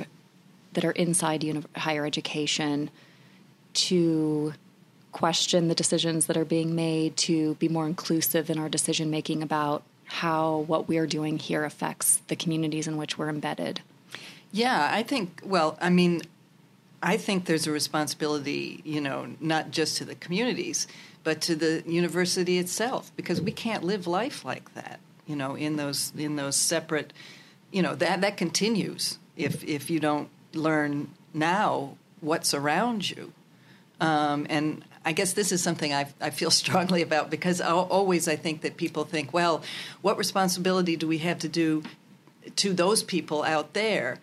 that 0.73 0.85
are 0.85 0.91
inside 0.91 1.43
uni- 1.43 1.63
higher 1.75 2.05
education 2.05 2.89
to 3.73 4.53
question 5.11 5.67
the 5.67 5.75
decisions 5.75 6.27
that 6.27 6.37
are 6.37 6.45
being 6.45 6.75
made, 6.75 7.17
to 7.17 7.55
be 7.55 7.67
more 7.67 7.87
inclusive 7.87 8.49
in 8.49 8.57
our 8.57 8.69
decision 8.69 9.09
making 9.09 9.41
about 9.43 9.83
how 10.05 10.59
what 10.59 10.87
we 10.87 10.97
are 10.97 11.07
doing 11.07 11.37
here 11.37 11.63
affects 11.63 12.21
the 12.27 12.35
communities 12.35 12.87
in 12.87 12.97
which 12.97 13.17
we're 13.17 13.29
embedded? 13.29 13.81
Yeah, 14.51 14.89
I 14.91 15.03
think, 15.03 15.41
well, 15.43 15.77
I 15.81 15.89
mean, 15.89 16.21
I 17.03 17.17
think 17.17 17.45
there's 17.45 17.67
a 17.67 17.71
responsibility, 17.71 18.81
you 18.83 19.01
know, 19.01 19.27
not 19.39 19.71
just 19.71 19.97
to 19.97 20.05
the 20.05 20.15
communities, 20.15 20.87
but 21.23 21.41
to 21.41 21.55
the 21.55 21.83
university 21.85 22.57
itself, 22.57 23.11
because 23.15 23.41
we 23.41 23.51
can't 23.51 23.83
live 23.83 24.07
life 24.07 24.43
like 24.43 24.73
that 24.73 24.99
you 25.29 25.35
know, 25.35 25.53
in 25.55 25.77
those 25.77 26.11
in 26.17 26.35
those 26.35 26.55
separate, 26.55 27.13
you 27.71 27.83
know, 27.83 27.93
that 27.95 28.21
that 28.21 28.35
continues 28.35 29.19
if 29.37 29.63
if 29.63 29.89
you 29.89 29.99
don't 29.99 30.27
learn 30.53 31.09
now 31.33 31.95
what's 32.19 32.53
around 32.53 33.09
you. 33.09 33.31
Um, 34.01 34.47
and 34.49 34.83
I 35.05 35.11
guess 35.11 35.33
this 35.33 35.51
is 35.51 35.61
something 35.61 35.93
I, 35.93 36.07
I 36.19 36.31
feel 36.31 36.51
strongly 36.63 37.03
about 37.03 37.29
because 37.29 37.61
I, 37.61 37.71
always 37.71 38.27
I 38.27 38.35
think 38.35 38.61
that 38.61 38.75
people 38.75 39.03
think, 39.03 39.31
well, 39.31 39.61
what 40.01 40.17
responsibility 40.17 40.95
do 40.95 41.07
we 41.07 41.19
have 41.19 41.37
to 41.39 41.47
do 41.47 41.83
to 42.55 42.73
those 42.73 43.03
people 43.03 43.43
out 43.43 43.73
there? 43.73 44.19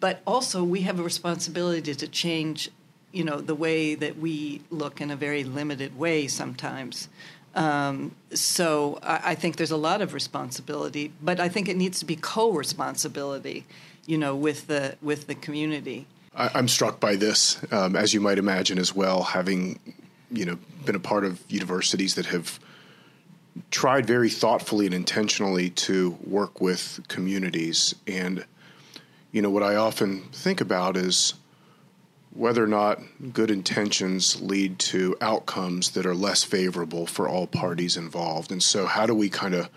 But 0.00 0.20
also, 0.26 0.64
we 0.64 0.82
have 0.82 0.98
a 0.98 1.02
responsibility 1.02 1.94
to 1.94 2.08
change, 2.08 2.70
you 3.12 3.24
know, 3.24 3.40
the 3.40 3.54
way 3.54 3.94
that 3.94 4.18
we 4.18 4.62
look 4.70 5.00
in 5.00 5.10
a 5.10 5.16
very 5.16 5.44
limited 5.44 5.98
way 5.98 6.28
sometimes. 6.28 7.08
Um, 7.56 8.14
so 8.34 8.98
I, 9.02 9.30
I, 9.30 9.34
think 9.34 9.56
there's 9.56 9.70
a 9.70 9.78
lot 9.78 10.02
of 10.02 10.12
responsibility, 10.12 11.10
but 11.22 11.40
I 11.40 11.48
think 11.48 11.70
it 11.70 11.76
needs 11.76 11.98
to 12.00 12.04
be 12.04 12.14
co-responsibility, 12.14 13.64
you 14.04 14.18
know, 14.18 14.36
with 14.36 14.66
the 14.66 14.96
with 15.00 15.26
the 15.26 15.34
community. 15.34 16.06
I, 16.34 16.58
am 16.58 16.68
struck 16.68 17.00
by 17.00 17.16
this, 17.16 17.58
um, 17.72 17.96
as 17.96 18.12
you 18.12 18.20
might 18.20 18.36
imagine, 18.36 18.78
as 18.78 18.94
well, 18.94 19.22
having 19.22 19.80
you 20.30 20.44
know 20.44 20.58
been 20.84 20.96
a 20.96 21.00
part 21.00 21.24
of 21.24 21.42
universities 21.48 22.14
that 22.16 22.26
have 22.26 22.60
tried 23.70 24.06
very 24.06 24.28
thoughtfully 24.28 24.84
and 24.84 24.94
intentionally 24.94 25.70
to 25.70 26.18
work 26.26 26.60
with 26.60 27.00
communities, 27.08 27.94
and 28.06 28.44
you 29.32 29.40
know 29.40 29.50
what 29.50 29.62
I 29.62 29.76
often 29.76 30.24
think 30.30 30.60
about 30.60 30.98
is 30.98 31.32
whether 32.36 32.62
or 32.62 32.68
not 32.68 33.00
good 33.32 33.50
intentions 33.50 34.40
lead 34.42 34.78
to 34.78 35.16
outcomes 35.20 35.90
that 35.92 36.04
are 36.04 36.14
less 36.14 36.44
favorable 36.44 37.06
for 37.06 37.28
all 37.28 37.46
parties 37.46 37.96
involved. 37.96 38.52
And 38.52 38.62
so, 38.62 38.86
how 38.86 39.06
do 39.06 39.14
we 39.14 39.28
kind 39.28 39.54
of 39.54 39.70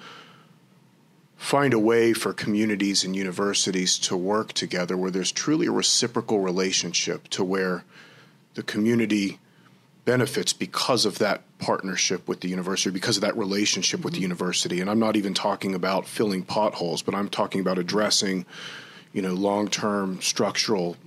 find 1.37 1.73
a 1.73 1.79
way 1.79 2.11
for 2.11 2.33
communities 2.33 3.05
and 3.05 3.15
universities 3.15 3.97
to 3.97 4.17
work 4.17 4.51
together 4.51 4.97
where 4.97 5.09
there's 5.09 5.31
truly 5.31 5.67
a 5.67 5.71
reciprocal 5.71 6.41
relationship 6.41 7.29
to 7.29 7.45
where 7.45 7.85
the 8.55 8.63
community 8.63 9.39
benefits 10.03 10.51
because 10.51 11.05
of 11.05 11.17
that 11.19 11.41
partnership 11.59 12.27
with 12.27 12.41
the 12.41 12.49
university, 12.49 12.91
because 12.91 13.15
of 13.15 13.21
that 13.21 13.37
relationship 13.37 13.99
mm-hmm. 13.99 14.05
with 14.05 14.13
the 14.13 14.17
mm-hmm. 14.17 14.23
university. 14.23 14.81
And 14.81 14.89
I'm 14.89 14.99
not 14.99 15.15
even 15.15 15.33
talking 15.33 15.73
about 15.73 16.05
filling 16.05 16.43
potholes, 16.43 17.01
but 17.01 17.15
I'm 17.15 17.29
talking 17.29 17.61
about 17.61 17.77
addressing, 17.77 18.45
you 19.13 19.21
know, 19.21 19.33
long-term 19.33 20.21
structural 20.21 20.97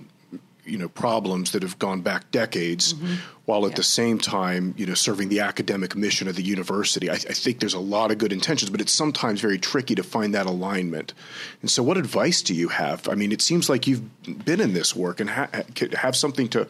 you 0.65 0.77
know 0.77 0.87
problems 0.87 1.51
that 1.51 1.61
have 1.61 1.77
gone 1.79 2.01
back 2.01 2.31
decades, 2.31 2.93
mm-hmm. 2.93 3.15
while 3.45 3.65
at 3.65 3.71
yeah. 3.71 3.77
the 3.77 3.83
same 3.83 4.17
time 4.17 4.73
you 4.77 4.85
know 4.85 4.93
serving 4.93 5.29
the 5.29 5.39
academic 5.39 5.95
mission 5.95 6.27
of 6.27 6.35
the 6.35 6.43
university. 6.43 7.09
I, 7.09 7.13
I, 7.13 7.17
think 7.17 7.59
there's 7.59 7.73
a 7.73 7.79
lot 7.79 8.11
of 8.11 8.17
good 8.17 8.31
intentions, 8.31 8.69
but 8.69 8.81
it's 8.81 8.91
sometimes 8.91 9.41
very 9.41 9.57
tricky 9.57 9.95
to 9.95 10.03
find 10.03 10.33
that 10.35 10.45
alignment. 10.45 11.13
And 11.61 11.69
so, 11.69 11.83
what 11.83 11.97
advice 11.97 12.41
do 12.41 12.53
you 12.53 12.69
have? 12.69 13.07
I 13.07 13.15
mean, 13.15 13.31
it 13.31 13.41
seems 13.41 13.69
like 13.69 13.87
you've 13.87 14.45
been 14.45 14.61
in 14.61 14.73
this 14.73 14.95
work 14.95 15.19
and 15.19 15.29
ha- 15.29 15.49
have 15.93 16.15
something 16.15 16.47
to, 16.49 16.67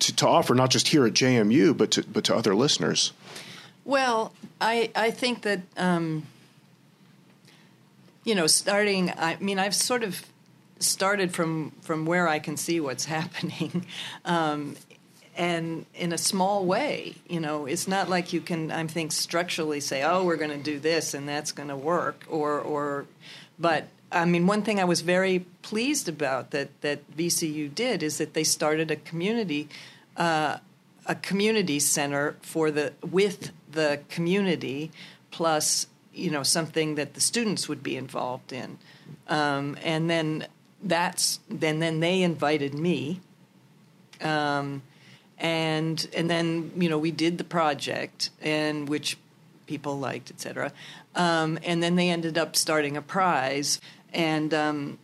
to, 0.00 0.16
to 0.16 0.28
offer, 0.28 0.54
not 0.54 0.70
just 0.70 0.88
here 0.88 1.06
at 1.06 1.12
JMU, 1.12 1.76
but 1.76 1.90
to 1.92 2.02
but 2.04 2.24
to 2.24 2.36
other 2.36 2.54
listeners. 2.54 3.12
Well, 3.84 4.32
I 4.60 4.90
I 4.94 5.10
think 5.10 5.42
that. 5.42 5.60
Um, 5.76 6.26
you 8.24 8.36
know, 8.36 8.46
starting, 8.46 9.10
I 9.10 9.36
mean, 9.40 9.58
I've 9.58 9.74
sort 9.74 10.04
of 10.04 10.24
started 10.82 11.32
from 11.32 11.72
from 11.82 12.06
where 12.06 12.28
I 12.28 12.38
can 12.38 12.56
see 12.56 12.80
what's 12.80 13.04
happening, 13.18 13.86
um, 14.24 14.76
and 15.36 15.86
in 15.94 16.12
a 16.12 16.18
small 16.18 16.64
way. 16.64 17.14
You 17.28 17.40
know, 17.40 17.66
it's 17.66 17.88
not 17.88 18.08
like 18.08 18.32
you 18.32 18.40
can 18.40 18.70
I 18.70 18.86
think 18.86 19.12
structurally 19.12 19.80
say, 19.80 20.02
oh, 20.02 20.24
we're 20.24 20.36
going 20.36 20.50
to 20.50 20.62
do 20.72 20.78
this 20.78 21.14
and 21.14 21.28
that's 21.28 21.52
going 21.52 21.68
to 21.68 21.76
work, 21.76 22.24
or 22.28 22.60
or, 22.60 23.06
but. 23.58 23.88
I 24.14 24.26
mean, 24.26 24.46
one 24.46 24.60
thing 24.60 24.78
I 24.78 24.84
was 24.84 25.00
very 25.00 25.46
pleased 25.62 26.06
about 26.06 26.50
that, 26.50 26.68
that 26.82 27.16
VCU 27.16 27.74
did 27.74 28.02
is 28.02 28.18
that 28.18 28.34
they 28.34 28.44
started 28.44 28.90
a 28.90 28.96
community, 28.96 29.70
uh, 30.18 30.58
a 31.06 31.14
community 31.14 31.80
center 31.80 32.36
for 32.42 32.70
the 32.70 32.92
with 33.00 33.52
the 33.70 34.00
community, 34.10 34.90
plus 35.30 35.86
you 36.14 36.30
know 36.30 36.42
something 36.42 36.94
that 36.94 37.14
the 37.14 37.20
students 37.20 37.68
would 37.68 37.82
be 37.82 37.96
involved 37.96 38.52
in, 38.52 38.78
um, 39.28 39.76
and 39.82 40.08
then 40.08 40.46
that's 40.82 41.40
then 41.48 41.78
then 41.78 42.00
they 42.00 42.22
invited 42.22 42.74
me 42.74 43.20
um, 44.20 44.82
and 45.38 46.08
and 46.14 46.28
then 46.28 46.72
you 46.76 46.88
know 46.88 46.98
we 46.98 47.10
did 47.10 47.38
the 47.38 47.44
project 47.44 48.30
and 48.40 48.88
which 48.88 49.16
people 49.66 49.98
liked 49.98 50.30
etc 50.30 50.72
um, 51.14 51.58
and 51.62 51.82
then 51.82 51.96
they 51.96 52.08
ended 52.08 52.36
up 52.36 52.56
starting 52.56 52.96
a 52.96 53.02
prize 53.02 53.80
and 54.12 54.52
um, 54.52 54.98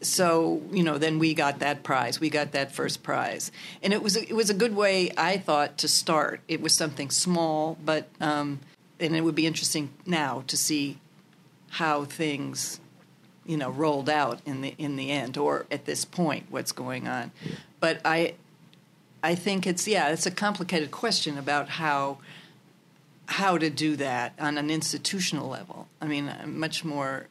so 0.00 0.62
you 0.70 0.82
know, 0.82 0.98
then 0.98 1.18
we 1.18 1.34
got 1.34 1.60
that 1.60 1.82
prize. 1.82 2.20
We 2.20 2.30
got 2.30 2.52
that 2.52 2.72
first 2.72 3.02
prize, 3.02 3.50
and 3.82 3.92
it 3.92 4.02
was 4.02 4.16
a, 4.16 4.28
it 4.28 4.34
was 4.34 4.50
a 4.50 4.54
good 4.54 4.74
way, 4.74 5.10
I 5.16 5.38
thought, 5.38 5.78
to 5.78 5.88
start. 5.88 6.40
It 6.48 6.60
was 6.60 6.74
something 6.74 7.10
small, 7.10 7.78
but 7.84 8.08
um, 8.20 8.60
and 9.00 9.16
it 9.16 9.22
would 9.22 9.34
be 9.34 9.46
interesting 9.46 9.90
now 10.04 10.44
to 10.46 10.56
see 10.56 10.98
how 11.70 12.04
things, 12.04 12.80
you 13.46 13.56
know, 13.56 13.70
rolled 13.70 14.08
out 14.08 14.40
in 14.44 14.60
the 14.60 14.74
in 14.78 14.96
the 14.96 15.10
end, 15.10 15.36
or 15.36 15.66
at 15.70 15.84
this 15.84 16.04
point, 16.04 16.46
what's 16.50 16.72
going 16.72 17.08
on. 17.08 17.30
But 17.80 18.00
I, 18.04 18.34
I 19.22 19.34
think 19.34 19.66
it's 19.66 19.86
yeah, 19.86 20.08
it's 20.08 20.26
a 20.26 20.30
complicated 20.30 20.90
question 20.90 21.38
about 21.38 21.68
how 21.68 22.18
how 23.26 23.58
to 23.58 23.70
do 23.70 23.96
that 23.96 24.32
on 24.38 24.58
an 24.58 24.70
institutional 24.70 25.48
level. 25.48 25.88
I 26.00 26.06
mean, 26.06 26.28
I'm 26.28 26.58
much 26.58 26.84
more 26.84 27.26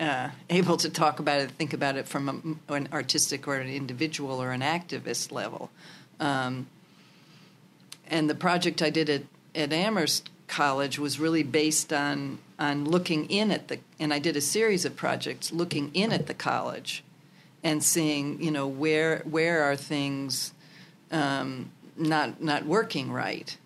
uh, 0.00 0.30
able 0.50 0.76
to 0.78 0.90
talk 0.90 1.20
about 1.20 1.40
it, 1.40 1.50
think 1.52 1.72
about 1.72 1.96
it 1.96 2.08
from 2.08 2.58
a, 2.68 2.74
an 2.74 2.88
artistic 2.92 3.46
or 3.46 3.56
an 3.56 3.68
individual 3.68 4.42
or 4.42 4.50
an 4.50 4.60
activist 4.60 5.30
level. 5.30 5.70
Um, 6.18 6.66
and 8.08 8.28
the 8.28 8.34
project 8.34 8.82
I 8.82 8.90
did 8.90 9.08
at, 9.08 9.22
at 9.54 9.72
Amherst 9.72 10.28
College 10.48 10.98
was 10.98 11.20
really 11.20 11.42
based 11.42 11.92
on 11.92 12.38
on 12.62 12.84
looking 12.84 13.28
in 13.28 13.50
at 13.50 13.68
the 13.68 13.78
and 13.98 14.14
I 14.14 14.20
did 14.20 14.36
a 14.36 14.40
series 14.40 14.84
of 14.84 14.94
projects 14.94 15.52
looking 15.52 15.90
in 15.94 16.12
at 16.12 16.28
the 16.28 16.34
college 16.34 17.02
and 17.64 17.82
seeing 17.82 18.40
you 18.40 18.50
know 18.50 18.68
where 18.68 19.18
where 19.20 19.62
are 19.64 19.74
things 19.76 20.54
um, 21.10 21.72
not 21.96 22.40
not 22.40 22.64
working 22.64 23.10
right. 23.10 23.56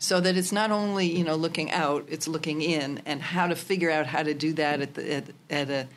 So 0.00 0.20
that 0.20 0.36
it's 0.36 0.52
not 0.52 0.70
only 0.70 1.06
you 1.06 1.24
know 1.24 1.34
looking 1.36 1.70
out 1.70 2.06
it's 2.08 2.26
looking 2.26 2.62
in 2.62 3.02
and 3.04 3.20
how 3.20 3.48
to 3.48 3.54
figure 3.54 3.90
out 3.90 4.06
how 4.06 4.22
to 4.22 4.32
do 4.32 4.54
that 4.54 4.80
at 4.80 4.94
the 4.94 5.12
at, 5.12 5.24
at 5.50 5.70
a 5.70 5.88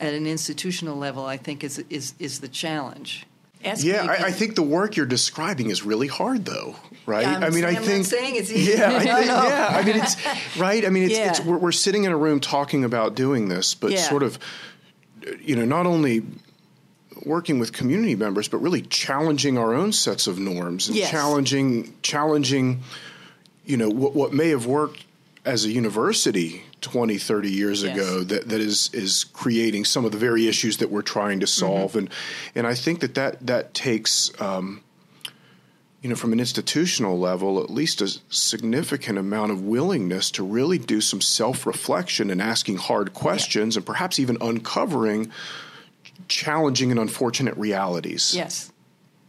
at 0.00 0.14
an 0.14 0.26
institutional 0.26 0.96
level 0.96 1.26
i 1.26 1.36
think 1.36 1.62
is 1.62 1.84
is 1.90 2.14
is 2.18 2.40
the 2.40 2.48
challenge 2.48 3.26
Ask 3.62 3.84
yeah, 3.84 4.06
I, 4.08 4.26
I, 4.26 4.30
think 4.30 4.54
the 4.54 4.62
work 4.62 4.96
you're 4.96 5.04
describing 5.04 5.68
is 5.68 5.82
really 5.82 6.06
hard, 6.06 6.46
though, 6.46 6.76
right? 7.04 7.22
Yeah, 7.22 7.46
I 7.46 7.50
mean, 7.50 7.64
I 7.64 7.72
I'm 7.72 7.82
think 7.82 8.06
saying 8.06 8.36
it's 8.36 8.50
easy. 8.50 8.72
Yeah, 8.72 8.90
I 8.96 8.98
think, 8.98 9.26
yeah. 9.26 9.68
I 9.70 9.82
mean, 9.84 9.96
it's 9.96 10.56
right. 10.56 10.86
I 10.86 10.88
mean, 10.88 11.02
it's, 11.02 11.18
yeah. 11.18 11.28
it's 11.28 11.40
we're, 11.40 11.58
we're, 11.58 11.72
sitting 11.72 12.04
in 12.04 12.12
a 12.12 12.16
room 12.16 12.40
talking 12.40 12.84
about 12.84 13.14
doing 13.14 13.48
this, 13.48 13.74
but 13.74 13.90
yeah. 13.90 13.98
sort 13.98 14.22
of, 14.22 14.38
you 15.40 15.56
know, 15.56 15.66
not 15.66 15.86
only 15.86 16.22
working 17.26 17.58
with 17.58 17.74
community 17.74 18.16
members, 18.16 18.48
but 18.48 18.58
really 18.58 18.80
challenging 18.80 19.58
our 19.58 19.74
own 19.74 19.92
sets 19.92 20.26
of 20.26 20.38
norms 20.38 20.88
and 20.88 20.96
yes. 20.96 21.10
challenging 21.10 21.94
challenging 22.02 22.82
you 23.64 23.76
know 23.76 23.88
what, 23.88 24.14
what 24.14 24.32
may 24.32 24.48
have 24.48 24.66
worked 24.66 25.04
as 25.44 25.64
a 25.64 25.70
university 25.70 26.64
20 26.80 27.18
30 27.18 27.50
years 27.50 27.82
yes. 27.82 27.94
ago 27.94 28.22
that, 28.22 28.48
that 28.48 28.60
is 28.60 28.90
is 28.92 29.24
creating 29.24 29.84
some 29.84 30.04
of 30.04 30.12
the 30.12 30.18
very 30.18 30.48
issues 30.48 30.78
that 30.78 30.90
we're 30.90 31.02
trying 31.02 31.40
to 31.40 31.46
mm-hmm. 31.46 31.66
solve 31.66 31.90
mm-hmm. 31.90 31.98
and 31.98 32.10
and 32.54 32.66
I 32.66 32.74
think 32.74 33.00
that 33.00 33.14
that 33.14 33.46
that 33.46 33.74
takes 33.74 34.30
um, 34.40 34.82
you 36.00 36.08
know 36.08 36.16
from 36.16 36.32
an 36.32 36.40
institutional 36.40 37.18
level 37.18 37.62
at 37.62 37.70
least 37.70 38.00
a 38.00 38.08
significant 38.28 39.18
amount 39.18 39.52
of 39.52 39.62
willingness 39.62 40.30
to 40.32 40.42
really 40.42 40.78
do 40.78 41.00
some 41.00 41.20
self-reflection 41.20 42.30
and 42.30 42.40
asking 42.40 42.76
hard 42.76 43.12
questions 43.12 43.74
yeah. 43.74 43.80
and 43.80 43.86
perhaps 43.86 44.18
even 44.18 44.36
uncovering 44.40 45.30
challenging 46.28 46.90
and 46.90 47.00
unfortunate 47.00 47.56
realities 47.56 48.34
yes 48.34 48.72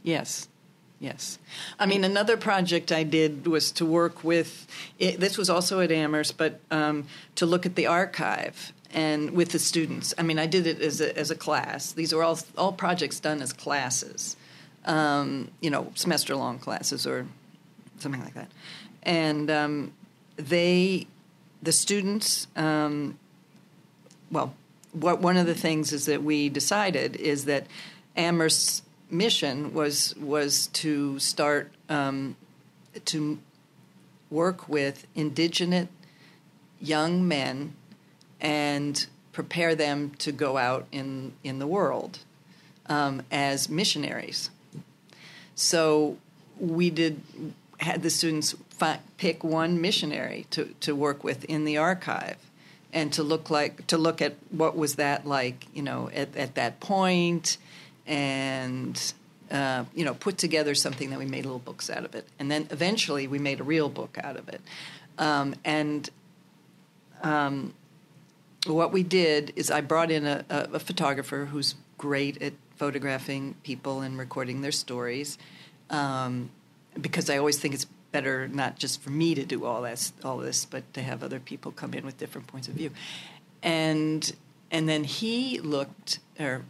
yes 0.04 0.48
Yes. 1.02 1.40
I 1.80 1.88
mean, 1.88 2.04
another 2.04 2.38
project 2.38 2.92
I 2.92 3.02
did 3.02 3.48
was 3.48 3.72
to 3.72 3.86
work 3.88 4.24
with, 4.24 4.68
it, 5.00 5.20
this 5.20 5.36
was 5.36 5.50
also 5.50 5.80
at 5.80 5.92
Amherst, 5.92 6.38
but 6.38 6.60
um, 6.70 7.08
to 7.36 7.48
look 7.48 7.66
at 7.66 7.76
the 7.76 7.88
archive 7.88 8.72
and 8.94 9.32
with 9.32 9.50
the 9.52 9.58
students. 9.58 10.14
I 10.20 10.22
mean, 10.22 10.38
I 10.38 10.46
did 10.46 10.68
it 10.68 10.80
as 10.80 11.02
a, 11.02 11.18
as 11.18 11.32
a 11.32 11.36
class. 11.36 11.92
These 11.92 12.14
are 12.14 12.22
all, 12.22 12.38
all 12.56 12.72
projects 12.72 13.20
done 13.20 13.42
as 13.42 13.52
classes, 13.52 14.36
um, 14.86 15.50
you 15.60 15.72
know, 15.72 15.92
semester 15.96 16.36
long 16.36 16.60
classes 16.60 17.08
or 17.08 17.26
something 17.98 18.22
like 18.22 18.36
that. 18.36 18.52
And 19.02 19.50
um, 19.50 19.94
they, 20.36 21.08
the 21.64 21.72
students, 21.72 22.46
um, 22.56 23.18
well, 24.30 24.54
what 24.92 25.20
one 25.20 25.38
of 25.38 25.48
the 25.48 25.56
things 25.56 25.94
is 25.94 26.06
that 26.06 26.22
we 26.22 26.48
decided 26.48 27.16
is 27.16 27.46
that 27.46 27.66
Amherst 28.16 28.84
mission 29.12 29.74
was 29.74 30.16
was 30.18 30.68
to 30.68 31.20
start 31.20 31.72
um, 31.90 32.36
to 33.06 33.40
work 34.30 34.68
with 34.70 35.06
indigenous 35.16 35.88
young 36.80 37.28
men 37.28 37.74
and 38.40 39.06
prepare 39.32 39.76
them 39.76 40.12
to 40.18 40.32
go 40.32 40.58
out 40.58 40.88
in 40.92 41.34
in 41.44 41.60
the 41.60 41.68
world 41.68 42.20
um, 42.88 43.22
as 43.32 43.70
missionaries. 43.70 44.50
So 45.56 46.18
we 46.60 46.90
did 46.90 47.22
had 47.80 48.04
the 48.04 48.10
students 48.10 48.56
fi- 48.70 49.00
pick 49.18 49.44
one 49.44 49.82
missionary 49.82 50.46
to, 50.52 50.66
to 50.80 50.96
work 50.96 51.24
with 51.24 51.44
in 51.46 51.66
the 51.66 51.78
archive 51.78 52.38
and 52.94 53.12
to 53.14 53.24
look 53.24 53.50
like 53.50 53.88
to 53.88 53.98
look 53.98 54.22
at 54.22 54.36
what 54.50 54.78
was 54.78 54.96
that 54.96 55.26
like 55.26 55.66
you 55.74 55.82
know 55.82 56.10
at, 56.14 56.36
at 56.36 56.56
that 56.56 56.80
point 56.80 57.58
and 58.12 59.14
uh, 59.50 59.86
you 59.96 60.06
know 60.06 60.14
put 60.14 60.38
together 60.38 60.76
something 60.76 61.10
that 61.10 61.18
we 61.18 61.26
made 61.26 61.46
little 61.46 61.60
books 61.60 61.90
out 61.90 62.06
of 62.06 62.14
it, 62.14 62.28
and 62.38 62.52
then 62.52 62.68
eventually 62.70 63.26
we 63.26 63.40
made 63.40 63.60
a 63.60 63.64
real 63.64 63.90
book 63.90 64.18
out 64.22 64.38
of 64.38 64.48
it. 64.50 64.62
Um, 65.18 65.56
and 65.64 66.10
um, 67.24 67.74
what 68.68 68.92
we 68.92 69.02
did 69.02 69.54
is 69.56 69.72
I 69.72 69.82
brought 69.82 70.12
in 70.12 70.26
a, 70.26 70.46
a, 70.50 70.58
a, 70.74 70.80
photographer 70.80 71.46
who's 71.46 71.76
great 71.98 72.42
at 72.42 72.54
photographing 72.76 73.56
people 73.64 74.02
and 74.02 74.18
recording 74.18 74.62
their 74.62 74.72
stories, 74.72 75.38
um, 75.90 76.50
because 77.00 77.30
I 77.30 77.38
always 77.38 77.60
think 77.60 77.74
it's 77.74 77.86
better 78.12 78.48
not 78.48 78.78
just 78.78 79.02
for 79.02 79.10
me 79.10 79.36
to 79.36 79.46
do 79.46 79.66
all 79.66 79.84
this, 79.84 80.12
all 80.24 80.38
this, 80.38 80.66
but 80.66 80.92
to 80.94 81.02
have 81.02 81.24
other 81.24 81.40
people 81.40 81.72
come 81.72 81.94
in 81.94 82.06
with 82.06 82.18
different 82.18 82.48
points 82.48 82.68
of 82.68 82.74
view, 82.74 82.92
and 83.64 84.34
and 84.70 84.90
then 84.90 85.06
he 85.06 85.60
looked 85.60 86.20
or 86.40 86.64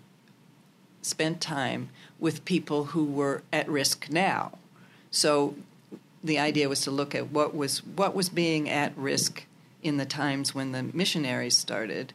spent 1.02 1.42
time 1.42 1.90
with 2.20 2.46
people 2.46 2.86
who 2.86 3.06
were 3.06 3.44
at 3.52 3.68
risk 3.68 4.10
now. 4.10 4.52
So 5.10 5.56
the 6.24 6.40
idea 6.40 6.70
was 6.70 6.82
to 6.82 6.92
look 6.92 7.16
at 7.16 7.32
what 7.32 7.56
was 7.56 7.84
what 7.84 8.14
was 8.16 8.30
being 8.30 8.70
at 8.70 8.96
risk 8.98 9.46
in 9.82 9.98
the 9.98 10.06
times 10.06 10.54
when 10.54 10.72
the 10.72 10.84
missionaries 10.84 11.58
started, 11.58 12.14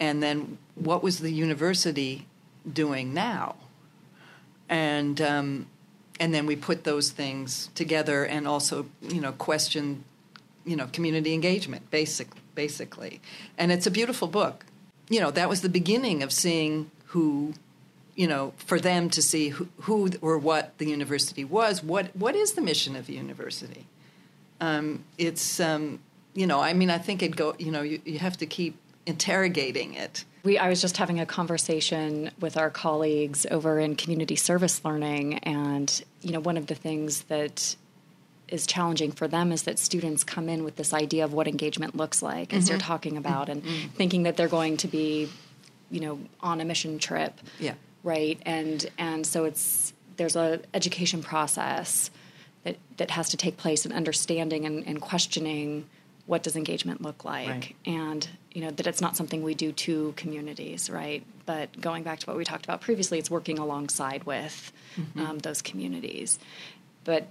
and 0.00 0.22
then 0.22 0.58
what 0.74 1.02
was 1.02 1.18
the 1.20 1.30
university 1.30 2.26
doing 2.70 3.12
now, 3.12 3.56
and 4.68 5.20
um, 5.20 5.66
and 6.18 6.32
then 6.32 6.46
we 6.46 6.56
put 6.56 6.84
those 6.84 7.10
things 7.10 7.68
together 7.74 8.24
and 8.24 8.48
also 8.48 8.86
you 9.02 9.20
know 9.20 9.32
question 9.32 10.04
you 10.64 10.76
know 10.76 10.86
community 10.92 11.34
engagement 11.34 11.90
basic 11.90 12.28
basically, 12.54 13.20
and 13.58 13.70
it's 13.70 13.86
a 13.86 13.90
beautiful 13.90 14.28
book. 14.28 14.64
You 15.10 15.20
know 15.20 15.30
that 15.30 15.48
was 15.48 15.60
the 15.60 15.68
beginning 15.68 16.22
of 16.22 16.32
seeing 16.32 16.90
who 17.08 17.52
you 18.16 18.28
know, 18.28 18.52
for 18.56 18.78
them 18.78 19.10
to 19.10 19.22
see 19.22 19.48
who, 19.50 19.68
who, 19.82 20.10
or 20.20 20.38
what 20.38 20.76
the 20.78 20.86
university 20.86 21.44
was. 21.44 21.82
What 21.82 22.14
what 22.16 22.36
is 22.36 22.52
the 22.52 22.62
mission 22.62 22.96
of 22.96 23.06
the 23.06 23.14
university? 23.14 23.86
Um, 24.60 25.04
it's 25.18 25.60
um, 25.60 26.00
you 26.34 26.46
know, 26.46 26.60
I 26.60 26.72
mean, 26.72 26.90
I 26.90 26.98
think 26.98 27.22
it 27.22 27.36
go. 27.36 27.54
You 27.58 27.72
know, 27.72 27.82
you, 27.82 28.00
you 28.04 28.18
have 28.18 28.36
to 28.38 28.46
keep 28.46 28.76
interrogating 29.06 29.94
it. 29.94 30.24
We, 30.44 30.58
I 30.58 30.68
was 30.68 30.80
just 30.80 30.96
having 30.98 31.20
a 31.20 31.26
conversation 31.26 32.30
with 32.38 32.56
our 32.56 32.70
colleagues 32.70 33.46
over 33.50 33.78
in 33.78 33.96
community 33.96 34.36
service 34.36 34.84
learning, 34.84 35.38
and 35.38 36.04
you 36.20 36.32
know, 36.32 36.40
one 36.40 36.56
of 36.56 36.66
the 36.66 36.74
things 36.74 37.22
that 37.24 37.76
is 38.46 38.66
challenging 38.66 39.10
for 39.10 39.26
them 39.26 39.50
is 39.50 39.62
that 39.62 39.78
students 39.78 40.22
come 40.22 40.48
in 40.50 40.64
with 40.64 40.76
this 40.76 40.92
idea 40.92 41.24
of 41.24 41.32
what 41.32 41.48
engagement 41.48 41.96
looks 41.96 42.22
like, 42.22 42.52
as 42.52 42.64
mm-hmm. 42.64 42.72
you're 42.72 42.80
talking 42.80 43.16
about, 43.16 43.48
and 43.48 43.64
mm-hmm. 43.64 43.88
thinking 43.88 44.24
that 44.24 44.36
they're 44.36 44.48
going 44.48 44.76
to 44.76 44.86
be, 44.86 45.28
you 45.90 45.98
know, 45.98 46.20
on 46.40 46.60
a 46.60 46.64
mission 46.64 46.98
trip. 47.00 47.40
Yeah 47.58 47.74
right? 48.04 48.38
And 48.46 48.88
and 48.96 49.26
so 49.26 49.44
it's 49.44 49.92
there's 50.16 50.36
a 50.36 50.60
education 50.72 51.22
process 51.22 52.10
that 52.62 52.76
that 52.98 53.10
has 53.10 53.30
to 53.30 53.36
take 53.36 53.56
place 53.56 53.84
in 53.84 53.92
understanding 53.92 54.64
and, 54.64 54.86
and 54.86 55.00
questioning 55.00 55.86
what 56.26 56.42
does 56.42 56.56
engagement 56.56 57.02
look 57.02 57.24
like 57.24 57.48
right. 57.48 57.76
and 57.84 58.28
you 58.52 58.62
know 58.62 58.70
that 58.70 58.86
it's 58.86 59.00
not 59.00 59.16
something 59.16 59.42
we 59.42 59.54
do 59.54 59.72
to 59.72 60.14
communities 60.16 60.88
right 60.88 61.24
but 61.44 61.78
going 61.80 62.02
back 62.02 62.18
to 62.18 62.26
what 62.26 62.36
we 62.36 62.44
talked 62.44 62.64
about 62.64 62.80
previously 62.80 63.18
it's 63.18 63.30
working 63.30 63.58
alongside 63.58 64.24
with 64.24 64.72
mm-hmm. 64.96 65.20
um, 65.20 65.38
those 65.40 65.60
communities 65.60 66.38
but 67.04 67.28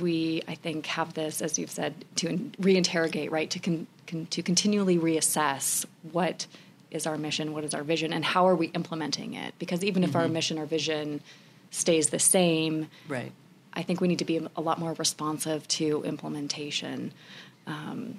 we 0.00 0.42
i 0.48 0.54
think 0.54 0.86
have 0.86 1.12
this 1.12 1.42
as 1.42 1.58
you've 1.58 1.70
said 1.70 1.94
to 2.16 2.28
reinterrogate 2.60 3.30
right 3.30 3.50
to 3.50 3.58
con, 3.58 3.86
con, 4.06 4.26
to 4.30 4.42
continually 4.42 4.98
reassess 4.98 5.84
what 6.12 6.46
is 6.94 7.06
our 7.06 7.18
mission, 7.18 7.52
what 7.52 7.64
is 7.64 7.74
our 7.74 7.82
vision, 7.82 8.12
and 8.12 8.24
how 8.24 8.46
are 8.46 8.54
we 8.54 8.68
implementing 8.68 9.34
it? 9.34 9.54
Because 9.58 9.84
even 9.84 10.02
mm-hmm. 10.02 10.10
if 10.10 10.16
our 10.16 10.24
mm-hmm. 10.24 10.32
mission 10.32 10.58
or 10.58 10.66
vision 10.66 11.20
stays 11.70 12.10
the 12.10 12.18
same, 12.18 12.88
right. 13.08 13.32
I 13.72 13.82
think 13.82 14.00
we 14.00 14.08
need 14.08 14.20
to 14.20 14.24
be 14.24 14.46
a 14.56 14.60
lot 14.60 14.78
more 14.78 14.94
responsive 14.94 15.66
to 15.68 16.02
implementation. 16.04 17.12
Um, 17.66 18.18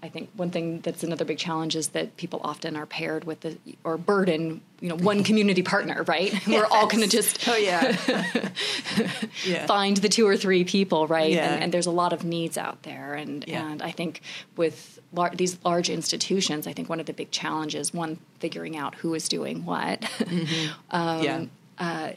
I 0.00 0.08
think 0.08 0.30
one 0.36 0.50
thing 0.50 0.80
that's 0.80 1.02
another 1.02 1.24
big 1.24 1.38
challenge 1.38 1.74
is 1.74 1.88
that 1.88 2.16
people 2.16 2.40
often 2.44 2.76
are 2.76 2.86
paired 2.86 3.24
with 3.24 3.40
the 3.40 3.58
or 3.82 3.96
burden, 3.96 4.60
you 4.80 4.88
know, 4.88 4.94
one 4.94 5.24
community 5.24 5.62
partner, 5.62 6.04
right? 6.04 6.32
Yes. 6.32 6.46
We're 6.46 6.66
all 6.66 6.86
going 6.86 7.02
to 7.02 7.08
just 7.08 7.48
oh 7.48 7.56
yeah. 7.56 7.96
yeah. 9.44 9.66
find 9.66 9.96
the 9.96 10.08
two 10.08 10.26
or 10.26 10.36
three 10.36 10.62
people, 10.64 11.08
right? 11.08 11.32
Yeah. 11.32 11.52
And, 11.52 11.64
and, 11.64 11.74
there's 11.74 11.86
a 11.86 11.90
lot 11.90 12.12
of 12.12 12.24
needs 12.24 12.56
out 12.56 12.84
there, 12.84 13.14
and 13.14 13.44
yeah. 13.48 13.68
and 13.68 13.82
I 13.82 13.90
think 13.90 14.20
with 14.56 15.00
lar- 15.12 15.34
these 15.34 15.58
large 15.64 15.90
institutions, 15.90 16.68
I 16.68 16.74
think 16.74 16.88
one 16.88 17.00
of 17.00 17.06
the 17.06 17.12
big 17.12 17.32
challenges 17.32 17.92
one 17.92 18.18
figuring 18.38 18.76
out 18.76 18.94
who 18.94 19.14
is 19.14 19.28
doing 19.28 19.64
what. 19.64 20.02
Mm-hmm. 20.02 20.72
um, 20.96 21.22
yeah. 21.22 21.44
Uh, 21.78 22.12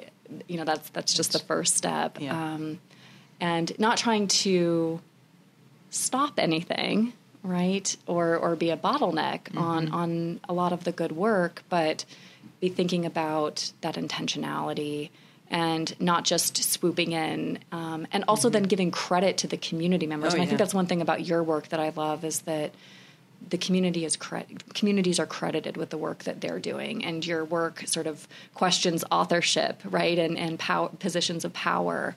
you 0.48 0.58
know, 0.58 0.66
that's 0.66 0.90
that's 0.92 1.16
just 1.16 1.34
the 1.34 1.40
first 1.40 1.76
step. 1.78 2.20
Yeah. 2.20 2.54
Um, 2.54 2.80
and 3.40 3.78
not 3.80 3.98
trying 3.98 4.28
to 4.28 5.02
stop 5.90 6.38
anything 6.38 7.14
right 7.44 7.96
or 8.08 8.36
or 8.38 8.56
be 8.56 8.70
a 8.70 8.78
bottleneck 8.78 9.44
mm-hmm. 9.44 9.58
on 9.58 9.90
on 9.92 10.40
a 10.48 10.54
lot 10.54 10.74
of 10.74 10.84
the 10.84 10.92
good 10.92 11.12
work 11.12 11.64
but 11.70 12.06
be 12.60 12.70
thinking 12.70 13.06
about 13.06 13.72
that 13.82 13.96
intentionality 13.96 15.10
and 15.50 16.00
not 16.00 16.24
just 16.24 16.64
swooping 16.64 17.12
in 17.12 17.60
um, 17.72 18.08
and 18.12 18.24
also 18.28 18.48
mm-hmm. 18.48 18.54
then 18.54 18.64
giving 18.64 18.92
credit 18.92 19.38
to 19.38 19.48
the 19.48 19.58
community 19.58 20.06
members 20.06 20.34
oh, 20.34 20.36
and 20.36 20.44
i 20.44 20.46
think 20.46 20.60
that's 20.60 20.74
one 20.74 20.86
thing 20.86 21.02
about 21.02 21.26
your 21.26 21.42
work 21.42 21.68
that 21.70 21.80
i 21.80 21.92
love 21.96 22.24
is 22.24 22.42
that 22.42 22.72
the 23.50 23.58
community 23.58 24.06
is 24.06 24.16
communities 24.16 25.20
are 25.20 25.26
credited 25.26 25.76
with 25.76 25.90
the 25.90 25.98
work 25.98 26.24
that 26.24 26.42
they're 26.42 26.60
doing, 26.60 27.04
and 27.04 27.26
your 27.26 27.44
work 27.44 27.84
sort 27.88 28.08
of 28.08 28.28
questions 28.54 29.04
authorship, 29.12 29.82
right, 29.86 30.18
and 30.18 30.38
and 30.38 30.60
power, 30.60 30.90
positions 31.00 31.44
of 31.44 31.54
power. 31.54 32.16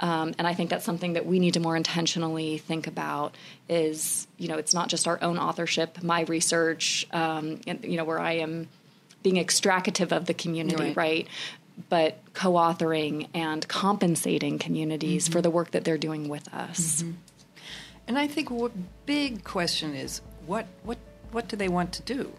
Um, 0.00 0.34
and 0.38 0.46
I 0.46 0.54
think 0.54 0.70
that's 0.70 0.84
something 0.84 1.14
that 1.14 1.26
we 1.26 1.38
need 1.38 1.54
to 1.54 1.60
more 1.60 1.76
intentionally 1.76 2.58
think 2.58 2.86
about. 2.86 3.34
Is 3.68 4.26
you 4.36 4.48
know, 4.48 4.56
it's 4.56 4.74
not 4.74 4.88
just 4.88 5.06
our 5.06 5.22
own 5.22 5.38
authorship, 5.38 6.02
my 6.02 6.22
research, 6.22 7.06
um, 7.12 7.60
and, 7.66 7.82
you 7.84 7.96
know, 7.96 8.04
where 8.04 8.20
I 8.20 8.32
am 8.32 8.68
being 9.22 9.38
extractive 9.38 10.12
of 10.12 10.26
the 10.26 10.34
community, 10.34 10.84
right? 10.84 10.96
right? 10.96 11.28
But 11.88 12.18
co-authoring 12.34 13.28
and 13.32 13.66
compensating 13.68 14.58
communities 14.58 15.24
mm-hmm. 15.24 15.32
for 15.32 15.40
the 15.40 15.50
work 15.50 15.70
that 15.70 15.84
they're 15.84 15.98
doing 15.98 16.28
with 16.28 16.52
us. 16.52 17.02
Mm-hmm. 17.02 17.12
And 18.06 18.18
I 18.18 18.26
think 18.26 18.50
what 18.50 18.72
big 19.06 19.44
question 19.44 19.94
is 19.94 20.20
what 20.46 20.66
what 20.84 20.98
what 21.32 21.48
do 21.48 21.56
they 21.56 21.68
want 21.68 21.92
to 21.94 22.02
do? 22.02 22.32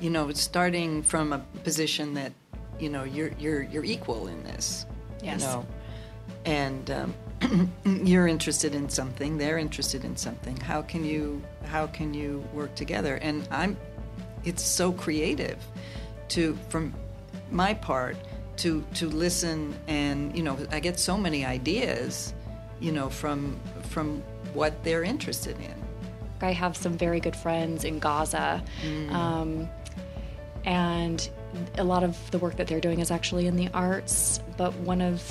You 0.00 0.10
know, 0.10 0.30
starting 0.32 1.02
from 1.02 1.32
a 1.32 1.38
position 1.64 2.14
that 2.14 2.32
you 2.78 2.88
know 2.88 3.04
you're 3.04 3.32
you're 3.38 3.62
you're 3.62 3.84
equal 3.84 4.28
in 4.28 4.42
this. 4.44 4.86
Yes. 5.22 5.40
You 5.40 5.46
know, 5.46 5.66
and 6.44 6.90
um, 6.90 7.14
you're 8.04 8.26
interested 8.26 8.74
in 8.74 8.88
something, 8.88 9.36
they're 9.36 9.58
interested 9.58 10.04
in 10.04 10.16
something. 10.16 10.56
How 10.56 10.82
can 10.82 11.04
you 11.04 11.42
how 11.64 11.86
can 11.88 12.14
you 12.14 12.44
work 12.52 12.74
together? 12.74 13.16
And 13.16 13.46
I'm 13.50 13.76
it's 14.44 14.62
so 14.62 14.92
creative 14.92 15.58
to 16.28 16.56
from 16.68 16.94
my 17.50 17.74
part 17.74 18.16
to 18.58 18.84
to 18.94 19.08
listen 19.08 19.74
and 19.88 20.36
you 20.36 20.42
know 20.42 20.56
I 20.70 20.80
get 20.80 20.98
so 20.98 21.16
many 21.16 21.44
ideas 21.44 22.34
you 22.78 22.92
know 22.92 23.08
from 23.08 23.58
from 23.88 24.22
what 24.54 24.84
they're 24.84 25.02
interested 25.02 25.56
in 25.60 25.79
I 26.42 26.52
have 26.52 26.76
some 26.76 26.96
very 26.96 27.20
good 27.20 27.36
friends 27.36 27.84
in 27.84 27.98
Gaza. 27.98 28.62
Mm. 28.82 29.12
Um, 29.12 29.68
and 30.64 31.28
a 31.78 31.84
lot 31.84 32.04
of 32.04 32.30
the 32.30 32.38
work 32.38 32.56
that 32.56 32.66
they're 32.66 32.80
doing 32.80 33.00
is 33.00 33.10
actually 33.10 33.46
in 33.46 33.56
the 33.56 33.68
arts, 33.72 34.40
but 34.56 34.74
one 34.76 35.00
of 35.00 35.22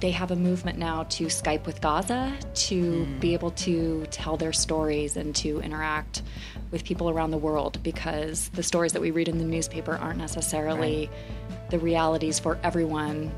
they 0.00 0.10
have 0.10 0.30
a 0.30 0.36
movement 0.36 0.78
now 0.78 1.04
to 1.04 1.26
Skype 1.26 1.64
with 1.64 1.80
Gaza 1.80 2.36
to 2.54 3.06
mm. 3.06 3.20
be 3.20 3.32
able 3.32 3.52
to 3.52 4.04
tell 4.10 4.36
their 4.36 4.52
stories 4.52 5.16
and 5.16 5.34
to 5.36 5.60
interact 5.60 6.22
with 6.70 6.84
people 6.84 7.08
around 7.08 7.30
the 7.30 7.38
world 7.38 7.82
because 7.82 8.50
the 8.50 8.62
stories 8.62 8.92
that 8.92 9.00
we 9.00 9.10
read 9.10 9.28
in 9.28 9.38
the 9.38 9.44
newspaper 9.44 9.96
aren't 9.96 10.18
necessarily 10.18 11.08
right. 11.08 11.70
the 11.70 11.78
realities 11.78 12.38
for 12.38 12.58
everyone 12.62 13.32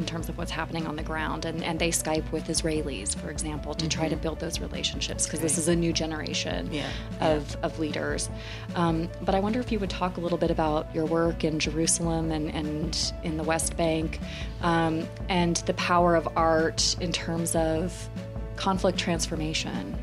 in 0.00 0.06
terms 0.06 0.28
of 0.28 0.38
what's 0.38 0.50
happening 0.50 0.86
on 0.86 0.96
the 0.96 1.02
ground. 1.02 1.44
And, 1.44 1.62
and 1.62 1.78
they 1.78 1.90
Skype 1.90 2.32
with 2.32 2.48
Israelis, 2.48 3.14
for 3.14 3.30
example, 3.30 3.74
to 3.74 3.84
mm-hmm. 3.84 3.88
try 3.88 4.08
to 4.08 4.14
mm-hmm. 4.14 4.22
build 4.22 4.40
those 4.40 4.58
relationships 4.58 5.26
because 5.26 5.40
this 5.40 5.58
is 5.58 5.68
a 5.68 5.76
new 5.76 5.92
generation 5.92 6.72
yeah. 6.72 6.88
Of, 7.20 7.50
yeah. 7.50 7.66
of 7.66 7.78
leaders. 7.78 8.30
Um, 8.74 9.08
but 9.22 9.34
I 9.34 9.40
wonder 9.40 9.60
if 9.60 9.70
you 9.70 9.78
would 9.78 9.90
talk 9.90 10.16
a 10.16 10.20
little 10.20 10.38
bit 10.38 10.50
about 10.50 10.92
your 10.94 11.04
work 11.04 11.44
in 11.44 11.58
Jerusalem 11.58 12.32
and, 12.32 12.50
and 12.50 13.12
in 13.22 13.36
the 13.36 13.44
West 13.44 13.76
Bank 13.76 14.18
um, 14.62 15.06
and 15.28 15.56
the 15.58 15.74
power 15.74 16.16
of 16.16 16.26
art 16.36 16.96
in 17.00 17.12
terms 17.12 17.54
of 17.54 18.08
conflict 18.56 18.98
transformation? 18.98 19.96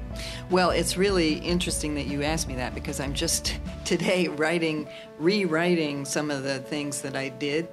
Well, 0.49 0.71
it's 0.71 0.97
really 0.97 1.33
interesting 1.33 1.93
that 1.95 2.07
you 2.07 2.23
asked 2.23 2.47
me 2.47 2.55
that 2.55 2.73
because 2.73 2.99
I'm 2.99 3.13
just 3.13 3.59
today 3.85 4.27
writing, 4.27 4.89
rewriting 5.19 6.05
some 6.05 6.31
of 6.31 6.43
the 6.43 6.59
things 6.59 7.01
that 7.01 7.15
I 7.15 7.29
did 7.29 7.67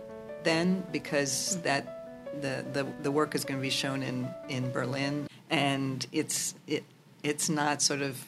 then 0.45 0.87
because 0.93 1.31
mm-hmm. 1.31 1.63
that 1.63 2.04
the, 2.41 2.65
the, 2.73 2.87
the 3.03 3.11
work 3.11 3.35
is 3.35 3.45
going 3.45 3.59
to 3.59 3.63
be 3.63 3.71
shown 3.71 4.03
in, 4.03 4.29
in 4.49 4.71
Berlin, 4.71 5.27
and 5.51 6.07
it's 6.13 6.55
it 6.67 6.85
it's 7.23 7.49
not 7.49 7.81
sort 7.81 8.03
of, 8.03 8.27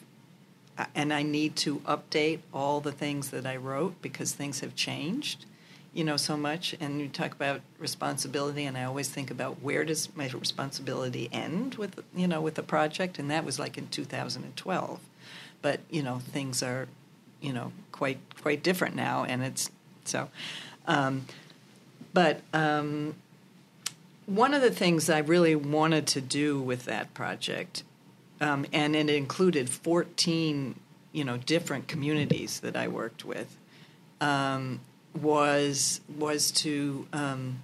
and 0.95 1.13
I 1.13 1.21
need 1.21 1.55
to 1.57 1.79
update 1.79 2.39
all 2.51 2.81
the 2.81 2.91
things 2.91 3.29
that 3.29 3.45
I 3.45 3.55
wrote 3.57 4.01
because 4.01 4.33
things 4.33 4.61
have 4.61 4.75
changed, 4.75 5.45
you 5.93 6.03
know, 6.03 6.17
so 6.17 6.35
much. 6.35 6.75
And 6.79 6.99
you 6.99 7.07
talk 7.07 7.31
about 7.31 7.61
responsibility, 7.77 8.65
and 8.65 8.75
I 8.75 8.83
always 8.83 9.07
think 9.07 9.29
about 9.29 9.61
where 9.61 9.85
does 9.85 10.09
my 10.15 10.27
responsibility 10.29 11.29
end 11.31 11.75
with 11.75 12.03
you 12.15 12.27
know 12.27 12.41
with 12.41 12.55
the 12.55 12.63
project, 12.63 13.19
and 13.19 13.29
that 13.29 13.45
was 13.45 13.59
like 13.59 13.77
in 13.77 13.87
2012, 13.87 14.99
but 15.61 15.79
you 15.89 16.01
know 16.01 16.19
things 16.19 16.63
are, 16.63 16.87
you 17.39 17.53
know, 17.53 17.71
quite 17.91 18.19
quite 18.41 18.63
different 18.63 18.95
now, 18.95 19.23
and 19.23 19.43
it's 19.43 19.69
so. 20.05 20.29
Um, 20.87 21.25
but 22.13 22.41
um, 22.53 23.13
one 24.27 24.53
of 24.53 24.61
the 24.61 24.69
things 24.69 25.09
I 25.09 25.19
really 25.19 25.55
wanted 25.55 26.05
to 26.07 26.21
do 26.21 26.59
with 26.59 26.83
that 26.85 27.13
project, 27.13 27.83
um, 28.41 28.65
and 28.73 28.95
it 28.95 29.09
included 29.09 29.69
14, 29.69 30.75
you 31.13 31.23
know, 31.23 31.37
different 31.37 31.87
communities 31.87 32.59
that 32.59 32.75
I 32.75 32.89
worked 32.89 33.23
with, 33.23 33.57
um, 34.19 34.81
was 35.19 36.01
was 36.17 36.51
to 36.51 37.07
um, 37.13 37.63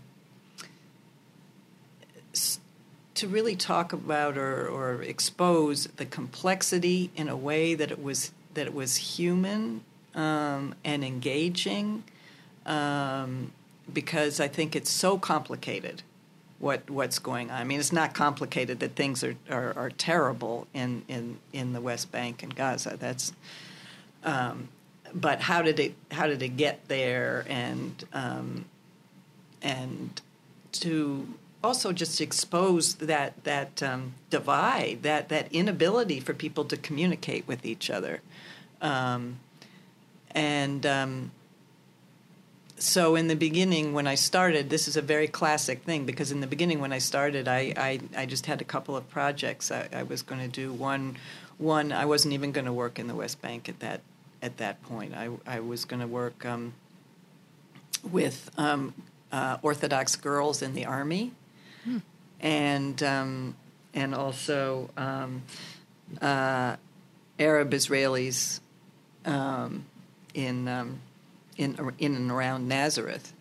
to 3.14 3.28
really 3.28 3.56
talk 3.56 3.94
about 3.94 4.38
or, 4.38 4.68
or 4.68 5.04
expose 5.04 5.86
the 5.98 6.06
complexity 6.06 7.12
in 7.16 7.28
a 7.28 7.38
way 7.38 7.76
that 7.76 7.92
it 7.92 8.02
was 8.02 8.32
that 8.54 8.68
it 8.68 8.74
was 8.74 8.96
human 8.96 9.84
um, 10.16 10.76
and 10.86 11.04
engaging, 11.04 12.04
um, 12.66 13.52
because 13.92 14.40
I 14.40 14.48
think 14.48 14.78
it's 14.78 14.90
so 14.90 15.18
complicated 15.18 16.04
what 16.64 16.90
what's 16.90 17.20
going 17.20 17.52
on. 17.52 17.60
I 17.60 17.66
mean, 17.66 17.80
it's 17.82 17.92
not 17.92 18.14
complicated 18.14 18.80
that 18.80 18.96
things 18.96 19.22
are, 19.22 19.36
are, 19.50 19.74
are 19.78 19.90
terrible 19.90 20.66
in, 20.74 21.04
in, 21.10 21.38
in 21.52 21.74
the 21.74 21.82
West 21.82 22.10
Bank 22.10 22.42
and 22.42 22.56
Gaza. 22.56 22.96
That's 22.98 23.34
um, 24.24 24.70
but 25.14 25.42
how 25.42 25.62
did 25.62 25.78
it 25.80 25.94
how 26.10 26.26
did 26.26 26.42
it 26.42 26.56
get 26.56 26.88
there 26.88 27.46
and 27.50 28.06
um, 28.14 28.66
and 29.62 30.22
to 30.72 31.28
also 31.62 31.92
just 31.92 32.22
expose 32.22 32.96
that 32.96 33.44
that 33.44 33.84
um, 33.84 34.14
divide 34.30 35.04
that 35.04 35.28
that 35.28 35.52
inability 35.52 36.22
for 36.22 36.34
people 36.34 36.64
to 36.64 36.78
communicate 36.78 37.46
with 37.46 37.66
each 37.66 37.90
other 37.90 38.22
um, 38.82 39.38
and 40.32 40.86
um, 40.86 41.32
so 42.78 43.16
in 43.16 43.28
the 43.28 43.36
beginning 43.36 43.94
when 43.94 44.08
i 44.08 44.16
started 44.16 44.70
this 44.70 44.88
is 44.88 44.98
a 44.98 45.02
very 45.02 45.28
classic 45.28 45.84
thing 45.84 46.06
because 46.06 46.32
in 46.32 46.42
the 46.42 46.48
beginning 46.48 46.80
when 46.80 46.92
i 46.92 46.98
started 46.98 47.48
i, 47.48 47.74
I, 47.78 48.00
I 48.18 48.26
just 48.26 48.46
had 48.46 48.62
a 48.62 48.66
couple 48.66 48.96
of 48.96 49.10
projects. 49.10 49.72
I, 49.72 49.88
I 49.94 50.04
was 50.04 50.22
going 50.22 50.42
to 50.42 50.48
do 50.48 50.74
one 50.74 51.18
one 51.58 51.92
i 51.92 52.06
wasn't 52.06 52.34
even 52.34 52.52
going 52.52 52.66
to 52.66 52.74
work 52.74 53.00
in 53.00 53.08
the 53.08 53.16
west 53.16 53.42
bank 53.42 53.70
at 53.70 53.80
that 53.80 54.02
at 54.44 54.58
that 54.58 54.84
point. 54.84 55.16
I, 55.16 55.30
I 55.48 55.62
was 55.62 55.86
going 55.86 56.02
to 56.02 56.08
work 56.08 56.46
um, 56.46 56.74
with 58.12 58.52
um, 58.58 58.94
uh, 59.32 59.58
orthodox 59.62 60.18
girls 60.18 60.62
in 60.62 60.74
the 60.74 60.86
army. 60.86 61.32
Hmm. 61.86 61.98
and 62.40 63.02
um, 63.04 63.56
and 63.94 64.16
also 64.16 64.90
um, 64.96 65.44
uh, 66.22 66.78
arab 67.38 67.72
israelis 67.72 68.62
um, 69.26 69.86
in 70.34 70.68
um, 70.70 71.00
in 71.58 71.94
in 72.00 72.16
and 72.16 72.32
around 72.32 72.68
Nazareth. 72.68 73.34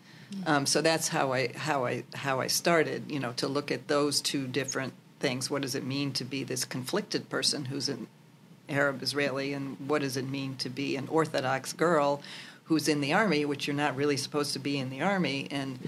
Um, 0.45 0.65
so 0.65 0.81
that's 0.81 1.09
how 1.09 1.33
I 1.33 1.51
how 1.55 1.85
I 1.85 2.03
how 2.15 2.39
I 2.39 2.47
started. 2.47 3.11
You 3.11 3.19
know, 3.19 3.33
to 3.33 3.47
look 3.47 3.71
at 3.71 3.87
those 3.87 4.21
two 4.21 4.47
different 4.47 4.93
things. 5.19 5.49
What 5.49 5.61
does 5.61 5.75
it 5.75 5.85
mean 5.85 6.11
to 6.13 6.25
be 6.25 6.43
this 6.43 6.65
conflicted 6.65 7.29
person 7.29 7.65
who's 7.65 7.89
an 7.89 8.07
Arab 8.69 9.03
Israeli, 9.03 9.53
and 9.53 9.77
what 9.87 10.01
does 10.01 10.17
it 10.17 10.27
mean 10.27 10.55
to 10.57 10.69
be 10.69 10.95
an 10.95 11.07
Orthodox 11.07 11.73
girl 11.73 12.21
who's 12.65 12.87
in 12.87 13.01
the 13.01 13.13
army, 13.13 13.45
which 13.45 13.67
you're 13.67 13.75
not 13.75 13.95
really 13.95 14.17
supposed 14.17 14.53
to 14.53 14.59
be 14.59 14.77
in 14.77 14.89
the 14.89 15.01
army, 15.01 15.47
and 15.51 15.79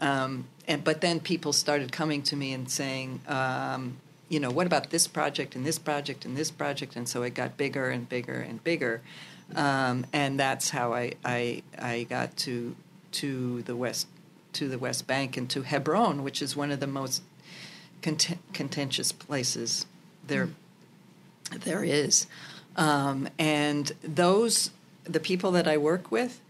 um, 0.00 0.46
and 0.66 0.84
but 0.84 1.00
then 1.00 1.20
people 1.20 1.52
started 1.52 1.90
coming 1.92 2.22
to 2.22 2.36
me 2.36 2.52
and 2.52 2.70
saying, 2.70 3.20
um, 3.26 3.96
you 4.28 4.38
know, 4.40 4.50
what 4.50 4.66
about 4.66 4.90
this 4.90 5.06
project 5.06 5.56
and 5.56 5.64
this 5.66 5.78
project 5.78 6.24
and 6.24 6.36
this 6.36 6.50
project? 6.50 6.96
And 6.96 7.08
so 7.08 7.22
it 7.22 7.34
got 7.34 7.56
bigger 7.56 7.88
and 7.88 8.08
bigger 8.08 8.40
and 8.40 8.62
bigger. 8.62 9.00
Um, 9.54 10.06
and 10.12 10.38
that's 10.38 10.70
how 10.70 10.92
I, 10.92 11.14
I, 11.24 11.62
I 11.78 12.04
got 12.04 12.36
to, 12.38 12.76
to 13.12 13.62
the 13.62 13.74
West 13.74 14.06
to 14.54 14.68
the 14.68 14.78
West 14.78 15.06
Bank 15.06 15.36
and 15.36 15.48
to 15.50 15.62
Hebron, 15.62 16.24
which 16.24 16.42
is 16.42 16.56
one 16.56 16.70
of 16.70 16.80
the 16.80 16.86
most 16.86 17.22
content, 18.02 18.40
contentious 18.52 19.12
places 19.12 19.86
there 20.26 20.48
mm. 20.48 21.62
there 21.62 21.84
is. 21.84 22.26
Um, 22.76 23.28
and 23.38 23.92
those 24.02 24.70
the 25.04 25.20
people 25.20 25.52
that 25.52 25.66
I 25.66 25.76
work 25.76 26.10
with 26.10 26.40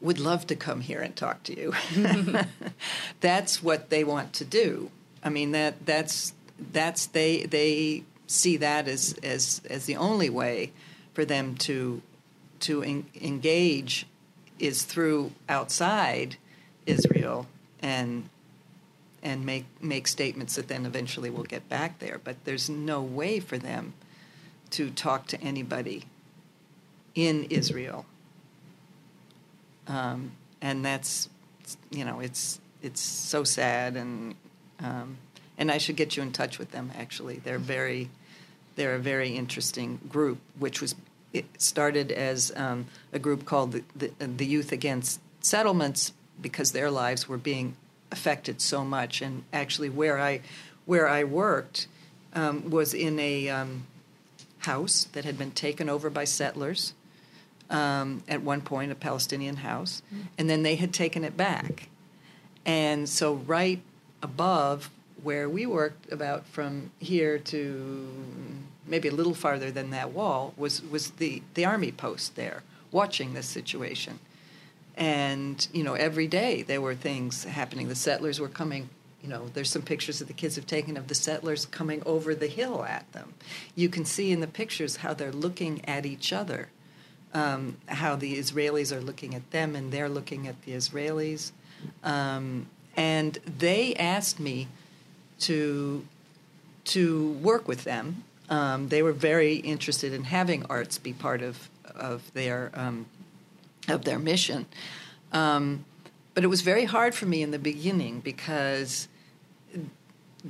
would 0.00 0.18
love 0.18 0.46
to 0.48 0.56
come 0.56 0.80
here 0.80 1.00
and 1.00 1.14
talk 1.14 1.42
to 1.44 1.56
you. 1.56 1.72
that's 3.20 3.62
what 3.62 3.90
they 3.90 4.04
want 4.04 4.32
to 4.34 4.44
do. 4.44 4.90
I 5.22 5.28
mean 5.28 5.52
that 5.52 5.86
that's 5.86 6.32
that's 6.72 7.06
they 7.06 7.44
they 7.44 8.04
see 8.26 8.56
that 8.58 8.88
as 8.88 9.18
as 9.22 9.60
as 9.68 9.86
the 9.86 9.96
only 9.96 10.30
way 10.30 10.72
for 11.12 11.24
them 11.24 11.54
to 11.56 12.02
to 12.60 12.82
en- 12.82 13.06
engage 13.20 14.06
is 14.58 14.84
through 14.84 15.32
outside 15.48 16.36
Israel 16.86 17.46
and 17.80 18.28
and 19.22 19.46
make 19.46 19.66
make 19.80 20.08
statements 20.08 20.56
that 20.56 20.68
then 20.68 20.84
eventually 20.84 21.30
will 21.30 21.44
get 21.44 21.68
back 21.68 21.98
there. 21.98 22.20
But 22.22 22.44
there's 22.44 22.68
no 22.68 23.02
way 23.02 23.40
for 23.40 23.58
them 23.58 23.94
to 24.70 24.90
talk 24.90 25.26
to 25.28 25.40
anybody 25.40 26.04
in 27.14 27.44
Israel, 27.44 28.06
um, 29.86 30.32
and 30.60 30.84
that's 30.84 31.28
you 31.90 32.04
know 32.04 32.20
it's 32.20 32.60
it's 32.82 33.00
so 33.00 33.44
sad 33.44 33.96
and 33.96 34.34
um, 34.80 35.18
and 35.58 35.70
I 35.70 35.78
should 35.78 35.96
get 35.96 36.16
you 36.16 36.22
in 36.22 36.32
touch 36.32 36.58
with 36.58 36.72
them. 36.72 36.90
Actually, 36.96 37.36
they're 37.36 37.58
very 37.58 38.10
they're 38.76 38.94
a 38.94 39.00
very 39.00 39.36
interesting 39.36 39.98
group, 40.08 40.38
which 40.58 40.80
was 40.80 40.94
it 41.32 41.46
started 41.58 42.12
as 42.12 42.52
um, 42.56 42.86
a 43.12 43.18
group 43.18 43.44
called 43.44 43.72
the, 43.72 43.82
the, 43.96 44.26
the 44.26 44.46
Youth 44.46 44.70
Against 44.70 45.20
Settlements 45.40 46.12
because 46.40 46.72
their 46.72 46.90
lives 46.90 47.28
were 47.28 47.38
being 47.38 47.76
affected 48.10 48.60
so 48.60 48.84
much. 48.84 49.22
And 49.22 49.44
actually, 49.52 49.88
where 49.88 50.18
I 50.18 50.40
where 50.84 51.08
I 51.08 51.24
worked 51.24 51.86
um, 52.34 52.70
was 52.70 52.92
in 52.92 53.18
a 53.18 53.48
um, 53.48 53.86
house 54.58 55.04
that 55.12 55.24
had 55.24 55.38
been 55.38 55.52
taken 55.52 55.88
over 55.88 56.10
by 56.10 56.24
settlers 56.24 56.94
um, 57.70 58.22
at 58.28 58.42
one 58.42 58.60
point, 58.60 58.92
a 58.92 58.94
Palestinian 58.94 59.56
house, 59.56 60.02
mm-hmm. 60.12 60.26
and 60.38 60.50
then 60.50 60.62
they 60.62 60.76
had 60.76 60.92
taken 60.92 61.24
it 61.24 61.36
back. 61.36 61.88
And 62.64 63.08
so, 63.08 63.34
right 63.34 63.80
above 64.22 64.90
where 65.22 65.48
we 65.48 65.66
worked, 65.66 66.12
about 66.12 66.46
from 66.46 66.90
here 66.98 67.38
to 67.38 68.08
maybe 68.86 69.08
a 69.08 69.12
little 69.12 69.34
farther 69.34 69.70
than 69.70 69.90
that 69.90 70.12
wall, 70.12 70.54
was 70.56 70.82
was 70.82 71.12
the 71.12 71.42
the 71.54 71.64
army 71.64 71.92
post 71.92 72.36
there, 72.36 72.62
watching 72.90 73.34
this 73.34 73.46
situation. 73.46 74.18
And 74.96 75.66
you 75.72 75.84
know 75.84 75.94
every 75.94 76.26
day 76.26 76.62
there 76.62 76.80
were 76.80 76.94
things 76.94 77.44
happening. 77.44 77.88
The 77.88 77.94
settlers 77.94 78.40
were 78.40 78.48
coming 78.48 78.88
you 79.22 79.28
know 79.28 79.48
there's 79.54 79.70
some 79.70 79.82
pictures 79.82 80.18
that 80.18 80.26
the 80.26 80.34
kids 80.34 80.56
have 80.56 80.66
taken 80.66 80.96
of 80.96 81.08
the 81.08 81.14
settlers 81.14 81.66
coming 81.66 82.02
over 82.04 82.34
the 82.34 82.48
hill 82.48 82.84
at 82.84 83.10
them. 83.12 83.34
You 83.74 83.88
can 83.88 84.04
see 84.04 84.32
in 84.32 84.40
the 84.40 84.46
pictures 84.46 84.96
how 84.96 85.14
they're 85.14 85.32
looking 85.32 85.84
at 85.86 86.04
each 86.04 86.32
other 86.32 86.68
um, 87.34 87.76
how 87.86 88.16
the 88.16 88.38
israelis 88.38 88.94
are 88.94 89.00
looking 89.00 89.34
at 89.34 89.50
them 89.50 89.74
and 89.74 89.92
they're 89.92 90.08
looking 90.08 90.46
at 90.46 90.60
the 90.62 90.72
israelis. 90.72 91.52
Um, 92.04 92.66
and 92.96 93.38
they 93.46 93.94
asked 93.94 94.38
me 94.38 94.68
to 95.42 96.04
to 96.84 97.32
work 97.34 97.68
with 97.68 97.84
them. 97.84 98.24
Um, 98.48 98.88
they 98.88 99.02
were 99.02 99.12
very 99.12 99.56
interested 99.56 100.12
in 100.12 100.24
having 100.24 100.64
arts 100.66 100.98
be 100.98 101.12
part 101.12 101.42
of 101.42 101.70
of 101.94 102.32
their 102.34 102.70
um, 102.74 103.06
of 103.88 104.04
their 104.04 104.18
mission. 104.18 104.66
Um, 105.32 105.84
but 106.34 106.44
it 106.44 106.48
was 106.48 106.62
very 106.62 106.84
hard 106.84 107.14
for 107.14 107.26
me 107.26 107.42
in 107.42 107.50
the 107.50 107.58
beginning 107.58 108.20
because 108.20 109.08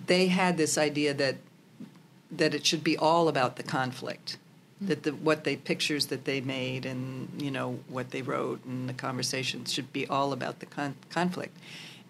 they 0.06 0.28
had 0.28 0.56
this 0.56 0.78
idea 0.78 1.14
that 1.14 1.36
that 2.30 2.54
it 2.54 2.64
should 2.64 2.82
be 2.82 2.96
all 2.96 3.28
about 3.28 3.56
the 3.56 3.62
conflict 3.62 4.38
that 4.86 5.04
the 5.04 5.10
what 5.10 5.44
they 5.44 5.56
pictures 5.56 6.06
that 6.06 6.24
they 6.24 6.40
made 6.40 6.84
and 6.84 7.40
you 7.40 7.50
know 7.50 7.78
what 7.88 8.10
they 8.10 8.22
wrote 8.22 8.64
and 8.64 8.88
the 8.88 8.92
conversations 8.92 9.72
should 9.72 9.92
be 9.92 10.06
all 10.08 10.32
about 10.32 10.60
the 10.60 10.66
con- 10.66 10.96
conflict. 11.08 11.56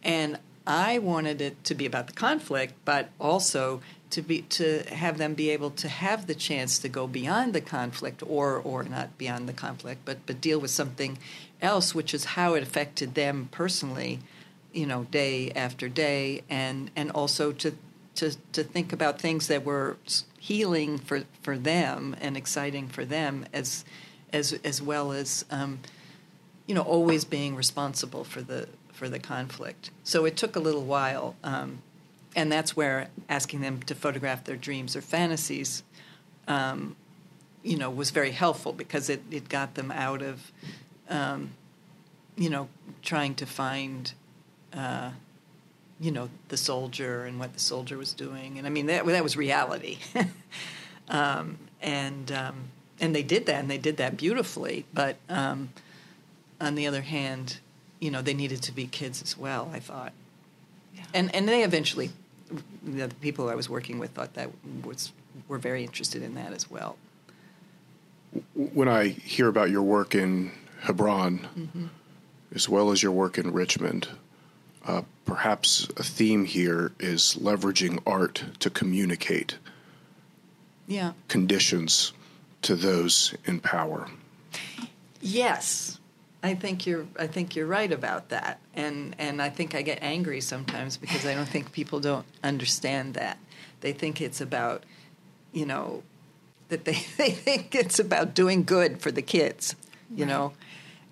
And 0.02 0.38
i 0.66 0.98
wanted 0.98 1.40
it 1.40 1.62
to 1.64 1.74
be 1.74 1.86
about 1.86 2.06
the 2.06 2.12
conflict 2.12 2.74
but 2.84 3.10
also 3.20 3.80
to 4.10 4.20
be 4.20 4.42
to 4.42 4.82
have 4.90 5.16
them 5.18 5.34
be 5.34 5.50
able 5.50 5.70
to 5.70 5.88
have 5.88 6.26
the 6.26 6.34
chance 6.34 6.78
to 6.78 6.88
go 6.88 7.06
beyond 7.06 7.54
the 7.54 7.60
conflict 7.60 8.22
or 8.26 8.56
or 8.56 8.82
not 8.82 9.16
beyond 9.18 9.48
the 9.48 9.52
conflict 9.52 10.02
but 10.04 10.18
but 10.26 10.40
deal 10.40 10.60
with 10.60 10.70
something 10.70 11.18
else 11.60 11.94
which 11.94 12.12
is 12.12 12.24
how 12.24 12.54
it 12.54 12.62
affected 12.62 13.14
them 13.14 13.48
personally 13.50 14.20
you 14.72 14.86
know 14.86 15.04
day 15.04 15.50
after 15.52 15.88
day 15.88 16.42
and 16.48 16.90
and 16.96 17.10
also 17.12 17.52
to 17.52 17.74
to 18.14 18.36
to 18.52 18.62
think 18.62 18.92
about 18.92 19.20
things 19.20 19.48
that 19.48 19.64
were 19.64 19.96
healing 20.38 20.98
for 20.98 21.22
for 21.42 21.56
them 21.56 22.16
and 22.20 22.36
exciting 22.36 22.88
for 22.88 23.04
them 23.04 23.46
as 23.52 23.84
as 24.32 24.52
as 24.64 24.82
well 24.82 25.12
as 25.12 25.44
um, 25.50 25.78
you 26.66 26.74
know 26.74 26.82
always 26.82 27.24
being 27.24 27.54
responsible 27.56 28.24
for 28.24 28.42
the 28.42 28.68
for 29.02 29.08
the 29.08 29.18
conflict. 29.18 29.90
So 30.04 30.24
it 30.26 30.36
took 30.36 30.54
a 30.54 30.60
little 30.60 30.84
while 30.84 31.34
um, 31.42 31.82
and 32.36 32.52
that's 32.52 32.76
where 32.76 33.08
asking 33.28 33.60
them 33.60 33.82
to 33.82 33.96
photograph 33.96 34.44
their 34.44 34.54
dreams 34.54 34.94
or 34.94 35.00
fantasies, 35.00 35.82
um, 36.46 36.94
you 37.64 37.76
know, 37.76 37.90
was 37.90 38.10
very 38.10 38.30
helpful 38.30 38.72
because 38.72 39.10
it, 39.10 39.20
it 39.28 39.48
got 39.48 39.74
them 39.74 39.90
out 39.90 40.22
of, 40.22 40.52
um, 41.08 41.50
you 42.36 42.48
know, 42.48 42.68
trying 43.02 43.34
to 43.34 43.44
find, 43.44 44.12
uh, 44.72 45.10
you 45.98 46.12
know, 46.12 46.30
the 46.46 46.56
soldier 46.56 47.24
and 47.24 47.40
what 47.40 47.54
the 47.54 47.60
soldier 47.60 47.98
was 47.98 48.12
doing, 48.12 48.56
and 48.56 48.68
I 48.68 48.70
mean 48.70 48.86
that 48.86 49.04
that 49.04 49.22
was 49.24 49.36
reality, 49.36 49.98
um, 51.08 51.58
and 51.80 52.30
um, 52.30 52.70
and 53.00 53.16
they 53.16 53.24
did 53.24 53.46
that, 53.46 53.56
and 53.56 53.68
they 53.68 53.78
did 53.78 53.96
that 53.96 54.16
beautifully. 54.16 54.86
But 54.94 55.16
um, 55.28 55.70
on 56.60 56.76
the 56.76 56.86
other 56.86 57.02
hand, 57.02 57.58
you 58.02 58.10
know, 58.10 58.20
they 58.20 58.34
needed 58.34 58.60
to 58.62 58.72
be 58.72 58.86
kids 58.88 59.22
as 59.22 59.38
well. 59.38 59.70
I 59.72 59.78
thought. 59.78 60.12
And 61.14 61.34
and 61.34 61.48
they 61.48 61.62
eventually 61.62 62.10
the 62.82 63.08
people 63.20 63.48
I 63.48 63.54
was 63.54 63.70
working 63.70 63.98
with 63.98 64.10
thought 64.10 64.34
that 64.34 64.50
was 64.84 65.12
were 65.46 65.58
very 65.58 65.84
interested 65.84 66.22
in 66.22 66.34
that 66.34 66.52
as 66.52 66.68
well. 66.68 66.96
When 68.54 68.88
I 68.88 69.08
hear 69.08 69.48
about 69.48 69.70
your 69.70 69.82
work 69.82 70.14
in 70.14 70.50
Hebron, 70.80 71.48
mm-hmm. 71.56 71.86
as 72.54 72.68
well 72.68 72.90
as 72.90 73.02
your 73.02 73.12
work 73.12 73.38
in 73.38 73.52
Richmond, 73.52 74.08
uh, 74.84 75.02
perhaps 75.24 75.88
a 75.96 76.02
theme 76.02 76.44
here 76.44 76.92
is 76.98 77.36
leveraging 77.40 78.00
art 78.04 78.44
to 78.58 78.68
communicate 78.68 79.58
yeah. 80.86 81.12
conditions 81.28 82.12
to 82.62 82.74
those 82.74 83.34
in 83.44 83.60
power. 83.60 84.08
Yes, 85.20 86.00
I 86.42 86.54
think 86.54 86.86
you're 86.86 87.06
I 87.18 87.26
think 87.26 87.54
you're 87.54 87.66
right 87.66 87.90
about 87.90 88.30
that. 88.30 88.60
And 88.74 89.14
and 89.18 89.40
I 89.40 89.50
think 89.50 89.74
I 89.74 89.82
get 89.82 89.98
angry 90.02 90.40
sometimes 90.40 90.96
because 90.96 91.24
I 91.24 91.34
don't 91.34 91.48
think 91.48 91.72
people 91.72 92.00
don't 92.00 92.26
understand 92.42 93.14
that. 93.14 93.38
They 93.80 93.92
think 93.92 94.20
it's 94.20 94.40
about, 94.40 94.84
you 95.52 95.66
know, 95.66 96.02
that 96.68 96.84
they, 96.84 96.92
they 97.16 97.30
think 97.30 97.74
it's 97.74 97.98
about 97.98 98.34
doing 98.34 98.64
good 98.64 99.00
for 99.00 99.12
the 99.12 99.22
kids, 99.22 99.76
you 100.14 100.24
right. 100.24 100.30
know. 100.30 100.52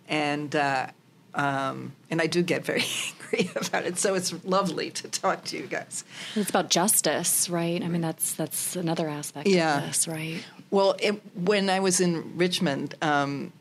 And 0.09 0.55
uh, 0.57 0.89
um, 1.35 1.93
and 2.11 2.21
I 2.21 2.27
do 2.27 2.43
get 2.43 2.65
very 2.65 2.83
angry 3.33 3.51
about 3.55 3.85
it. 3.85 3.99
So 3.99 4.15
it's 4.15 4.35
lovely 4.45 4.91
to 4.91 5.09
talk 5.09 5.45
to 5.45 5.57
you 5.57 5.67
guys. 5.67 6.05
It's 6.35 6.51
about 6.51 6.71
justice, 6.71 7.49
right? 7.49 7.83
I 7.83 7.89
mean, 7.89 8.01
that's 8.01 8.33
that's 8.33 8.75
another 8.77 9.09
aspect 9.09 9.47
yeah. 9.47 9.79
of 9.79 9.87
this, 9.87 10.09
right? 10.09 10.45
Well, 10.71 10.97
it, 10.99 11.21
when 11.37 11.71
I 11.71 11.81
was 11.81 12.01
in 12.01 12.37
Richmond, 12.37 12.95
um, 13.03 13.53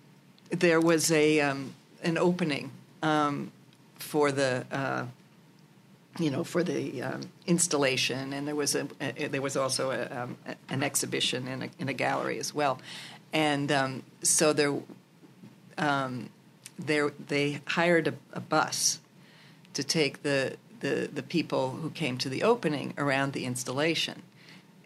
there 0.49 0.81
was 0.81 1.11
a 1.11 1.41
um, 1.41 1.73
an 2.03 2.17
opening 2.17 2.71
um, 3.01 3.51
for 3.95 4.31
the 4.31 4.65
uh, 4.71 5.05
you 6.17 6.31
know 6.31 6.43
for 6.43 6.63
the 6.63 7.01
um, 7.01 7.21
installation, 7.47 8.33
and 8.33 8.47
there 8.47 8.55
was 8.55 8.75
a, 8.75 8.87
a 9.01 9.27
there 9.27 9.41
was 9.41 9.55
also 9.55 9.91
a, 9.91 10.23
um, 10.23 10.37
an 10.69 10.83
exhibition 10.83 11.47
in 11.47 11.63
a, 11.63 11.69
in 11.79 11.89
a 11.89 11.93
gallery 11.93 12.39
as 12.39 12.53
well, 12.53 12.79
and 13.31 13.71
um, 13.71 14.03
so 14.21 14.53
there 14.53 14.75
um, 15.77 16.29
there 16.77 17.11
they 17.27 17.61
hired 17.67 18.07
a, 18.07 18.13
a 18.33 18.39
bus 18.39 18.99
to 19.73 19.83
take 19.83 20.23
the, 20.23 20.57
the 20.79 21.09
the 21.13 21.23
people 21.23 21.71
who 21.71 21.89
came 21.89 22.17
to 22.17 22.29
the 22.29 22.43
opening 22.43 22.93
around 22.97 23.33
the 23.33 23.45
installation, 23.45 24.23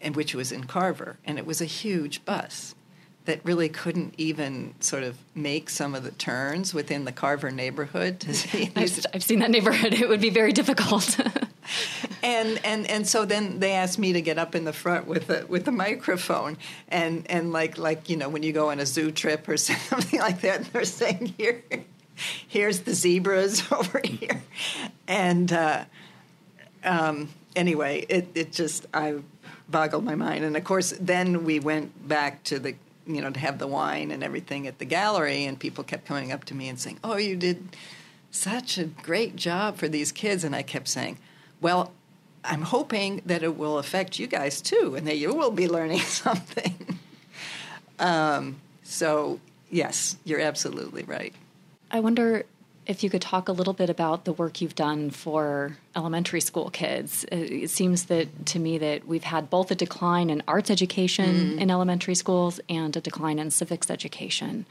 and 0.00 0.14
which 0.14 0.34
was 0.34 0.52
in 0.52 0.64
Carver, 0.64 1.16
and 1.24 1.38
it 1.38 1.46
was 1.46 1.60
a 1.60 1.66
huge 1.66 2.24
bus 2.24 2.74
that 3.26 3.40
really 3.42 3.70
couldn't 3.70 4.14
even 4.18 4.74
sort 4.80 5.02
of 5.02 5.16
make 5.34 5.70
some 5.70 5.94
of 5.94 6.02
the 6.02 6.10
turns 6.10 6.74
within 6.74 7.04
the 7.04 7.12
Carver 7.12 7.50
neighborhood. 7.50 8.24
I've, 8.76 9.06
I've, 9.14 9.22
seen 9.22 9.38
that 9.38 9.50
neighborhood. 9.50 9.94
It 10.04 10.08
would 10.08 10.20
be 10.20 10.30
very 10.30 10.52
difficult. 10.52 11.18
and 12.22 12.60
and 12.64 12.88
and 12.90 13.06
so 13.06 13.24
then 13.24 13.60
they 13.60 13.72
asked 13.72 13.98
me 13.98 14.12
to 14.12 14.20
get 14.20 14.38
up 14.38 14.54
in 14.54 14.64
the 14.64 14.72
front 14.72 15.06
with 15.06 15.30
a 15.30 15.46
with 15.46 15.66
a 15.66 15.72
microphone 15.72 16.58
and 16.88 17.24
and 17.30 17.52
like 17.52 17.78
like 17.78 18.10
you 18.10 18.16
know 18.16 18.28
when 18.28 18.42
you 18.42 18.52
go 18.52 18.70
on 18.70 18.80
a 18.80 18.86
zoo 18.86 19.10
trip 19.10 19.48
or 19.48 19.56
something 19.56 20.20
like 20.20 20.42
that 20.42 20.70
they're 20.72 20.84
saying 20.84 21.34
here 21.38 21.62
here's 22.48 22.80
the 22.80 22.92
zebras 22.92 23.62
over 23.72 24.00
here 24.04 24.42
and 25.08 25.52
uh, 25.52 25.84
um, 26.84 27.30
anyway 27.56 28.04
it 28.10 28.28
it 28.34 28.52
just 28.52 28.86
I 28.92 29.20
boggled 29.68 30.04
my 30.04 30.14
mind 30.14 30.44
and 30.44 30.56
of 30.56 30.64
course 30.64 30.92
then 31.00 31.44
we 31.44 31.60
went 31.60 32.06
back 32.06 32.44
to 32.44 32.58
the 32.58 32.74
you 33.06 33.20
know 33.20 33.30
to 33.30 33.40
have 33.40 33.58
the 33.58 33.66
wine 33.66 34.10
and 34.10 34.22
everything 34.22 34.66
at 34.66 34.78
the 34.78 34.84
gallery 34.84 35.44
and 35.44 35.58
people 35.58 35.84
kept 35.84 36.06
coming 36.06 36.32
up 36.32 36.44
to 36.44 36.54
me 36.54 36.68
and 36.68 36.78
saying 36.78 36.98
oh 37.04 37.16
you 37.16 37.36
did 37.36 37.76
such 38.30 38.78
a 38.78 38.84
great 38.84 39.36
job 39.36 39.76
for 39.76 39.88
these 39.88 40.10
kids 40.10 40.44
and 40.44 40.54
I 40.54 40.62
kept 40.62 40.88
saying 40.88 41.18
well 41.60 41.92
I'm 42.44 42.62
hoping 42.62 43.22
that 43.26 43.42
it 43.42 43.56
will 43.56 43.78
affect 43.78 44.18
you 44.18 44.26
guys 44.26 44.60
too, 44.60 44.94
and 44.96 45.06
that 45.06 45.16
you 45.16 45.34
will 45.34 45.50
be 45.50 45.66
learning 45.66 46.00
something. 46.00 46.98
um, 47.98 48.56
so, 48.82 49.40
yes, 49.70 50.16
you're 50.24 50.40
absolutely 50.40 51.04
right. 51.04 51.34
I 51.90 52.00
wonder 52.00 52.44
if 52.86 53.02
you 53.02 53.10
could 53.10 53.22
talk 53.22 53.48
a 53.48 53.52
little 53.52 53.72
bit 53.72 53.88
about 53.88 54.24
the 54.24 54.32
work 54.32 54.60
you've 54.60 54.74
done 54.74 55.10
for 55.10 55.76
elementary 55.96 56.40
school 56.40 56.70
kids. 56.70 57.24
It 57.32 57.70
seems 57.70 58.04
that 58.06 58.46
to 58.46 58.58
me 58.58 58.78
that 58.78 59.06
we've 59.06 59.24
had 59.24 59.48
both 59.48 59.70
a 59.70 59.74
decline 59.74 60.28
in 60.30 60.42
arts 60.46 60.70
education 60.70 61.56
mm. 61.56 61.60
in 61.60 61.70
elementary 61.70 62.14
schools 62.14 62.60
and 62.68 62.96
a 62.96 63.00
decline 63.00 63.38
in 63.38 63.50
civics 63.50 63.90
education. 63.90 64.66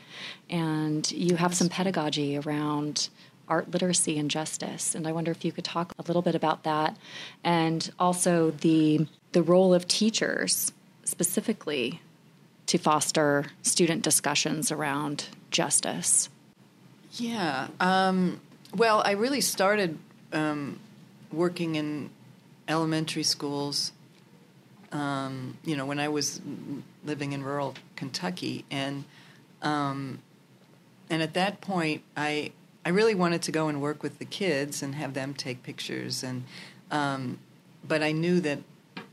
And 0.49 1.09
you 1.11 1.37
have 1.37 1.55
some 1.55 1.69
pedagogy 1.69 2.37
around 2.37 3.09
art 3.47 3.71
literacy 3.71 4.17
and 4.17 4.29
justice. 4.29 4.95
And 4.95 5.07
I 5.07 5.11
wonder 5.11 5.31
if 5.31 5.43
you 5.43 5.51
could 5.51 5.65
talk 5.65 5.93
a 5.97 6.03
little 6.03 6.21
bit 6.21 6.35
about 6.35 6.63
that 6.63 6.97
and 7.43 7.91
also 7.99 8.51
the 8.51 9.07
the 9.31 9.43
role 9.43 9.73
of 9.73 9.87
teachers 9.87 10.71
specifically 11.03 11.99
to 12.67 12.77
foster 12.77 13.45
student 13.61 14.03
discussions 14.03 14.71
around 14.71 15.27
justice. 15.51 16.29
Yeah. 17.13 17.67
Um, 17.79 18.41
well, 18.75 19.01
I 19.05 19.11
really 19.11 19.41
started 19.41 19.97
um, 20.31 20.79
working 21.31 21.75
in 21.75 22.09
elementary 22.67 23.23
schools. 23.23 23.91
Um, 24.91 25.57
you 25.63 25.75
know, 25.75 25.85
when 25.85 25.99
I 25.99 26.09
was 26.09 26.41
living 27.03 27.33
in 27.33 27.43
rural 27.43 27.75
Kentucky, 27.95 28.65
and 28.71 29.03
um, 29.61 30.19
and 31.09 31.21
at 31.21 31.33
that 31.35 31.61
point, 31.61 32.03
I 32.17 32.51
I 32.85 32.89
really 32.89 33.15
wanted 33.15 33.41
to 33.43 33.51
go 33.51 33.67
and 33.67 33.81
work 33.81 34.03
with 34.03 34.19
the 34.19 34.25
kids 34.25 34.81
and 34.81 34.95
have 34.95 35.13
them 35.13 35.33
take 35.33 35.63
pictures, 35.63 36.23
and 36.23 36.43
um, 36.91 37.39
but 37.87 38.01
I 38.03 38.11
knew 38.11 38.39
that 38.41 38.59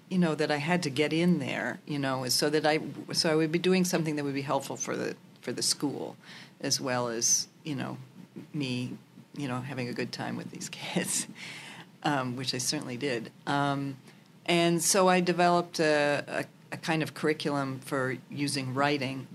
you 0.08 0.18
know 0.18 0.34
that 0.34 0.50
I 0.50 0.56
had 0.56 0.82
to 0.84 0.90
get 0.90 1.12
in 1.12 1.38
there, 1.38 1.80
you 1.86 1.98
know, 1.98 2.26
so 2.28 2.50
that 2.50 2.66
I 2.66 2.80
so 3.12 3.30
I 3.30 3.34
would 3.34 3.52
be 3.52 3.58
doing 3.58 3.84
something 3.84 4.16
that 4.16 4.24
would 4.24 4.34
be 4.34 4.42
helpful 4.42 4.76
for 4.76 4.96
the 4.96 5.16
for 5.40 5.52
the 5.52 5.62
school, 5.62 6.16
as 6.60 6.78
well 6.78 7.08
as 7.08 7.48
you 7.64 7.74
know 7.74 7.96
me, 8.52 8.96
you 9.36 9.48
know, 9.48 9.60
having 9.60 9.88
a 9.88 9.92
good 9.92 10.12
time 10.12 10.36
with 10.36 10.50
these 10.50 10.68
kids, 10.70 11.26
um, 12.02 12.36
which 12.36 12.54
I 12.54 12.58
certainly 12.58 12.96
did. 12.96 13.30
Um, 13.46 13.96
and 14.46 14.82
so 14.82 15.08
I 15.08 15.20
developed 15.20 15.80
a, 15.80 16.24
a, 16.26 16.44
a, 16.72 16.76
kind 16.78 17.02
of 17.02 17.14
curriculum 17.14 17.80
for 17.80 18.16
using 18.30 18.74
writing 18.74 19.26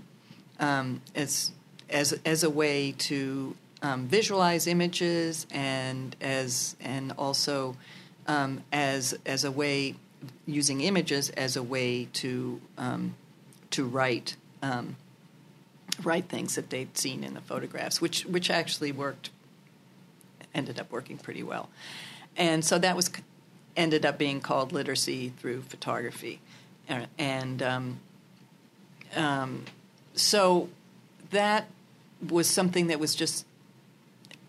um, 0.60 1.00
as 1.14 1.52
as 1.88 2.18
as 2.24 2.42
a 2.42 2.50
way 2.50 2.92
to 2.92 3.56
um, 3.82 4.06
visualize 4.06 4.66
images 4.66 5.46
and 5.50 6.16
as 6.20 6.76
and 6.80 7.12
also 7.12 7.76
um, 8.26 8.62
as 8.72 9.16
as 9.24 9.44
a 9.44 9.50
way 9.50 9.94
using 10.46 10.80
images 10.80 11.30
as 11.30 11.56
a 11.56 11.62
way 11.62 12.06
to 12.12 12.60
um, 12.76 13.14
to 13.70 13.84
write 13.84 14.36
um, 14.62 14.96
write 16.04 16.28
things 16.28 16.54
that 16.54 16.70
they'd 16.70 16.96
seen 16.96 17.24
in 17.24 17.34
the 17.34 17.40
photographs, 17.40 18.00
which 18.00 18.24
which 18.26 18.50
actually 18.50 18.92
worked 18.92 19.30
ended 20.54 20.80
up 20.80 20.90
working 20.90 21.18
pretty 21.18 21.42
well, 21.42 21.68
and 22.36 22.64
so 22.64 22.78
that 22.78 22.96
was 22.96 23.10
ended 23.76 24.06
up 24.06 24.18
being 24.18 24.40
called 24.40 24.72
literacy 24.72 25.32
through 25.38 25.62
photography, 25.62 26.40
and 27.18 27.62
um, 27.62 28.00
um, 29.14 29.64
so 30.14 30.68
that 31.30 31.66
was 32.28 32.48
something 32.48 32.86
that 32.86 32.98
was 32.98 33.14
just 33.14 33.44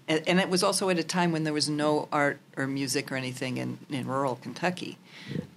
and, 0.08 0.40
it 0.40 0.50
was 0.50 0.64
also 0.64 0.90
at 0.90 0.98
a 0.98 1.04
time 1.04 1.32
when 1.32 1.44
there 1.44 1.54
was 1.54 1.68
no 1.68 2.08
art 2.12 2.40
or 2.56 2.66
music 2.66 3.12
or 3.12 3.16
anything 3.16 3.58
in, 3.58 3.78
in 3.90 4.08
rural 4.08 4.36
Kentucky, 4.36 4.98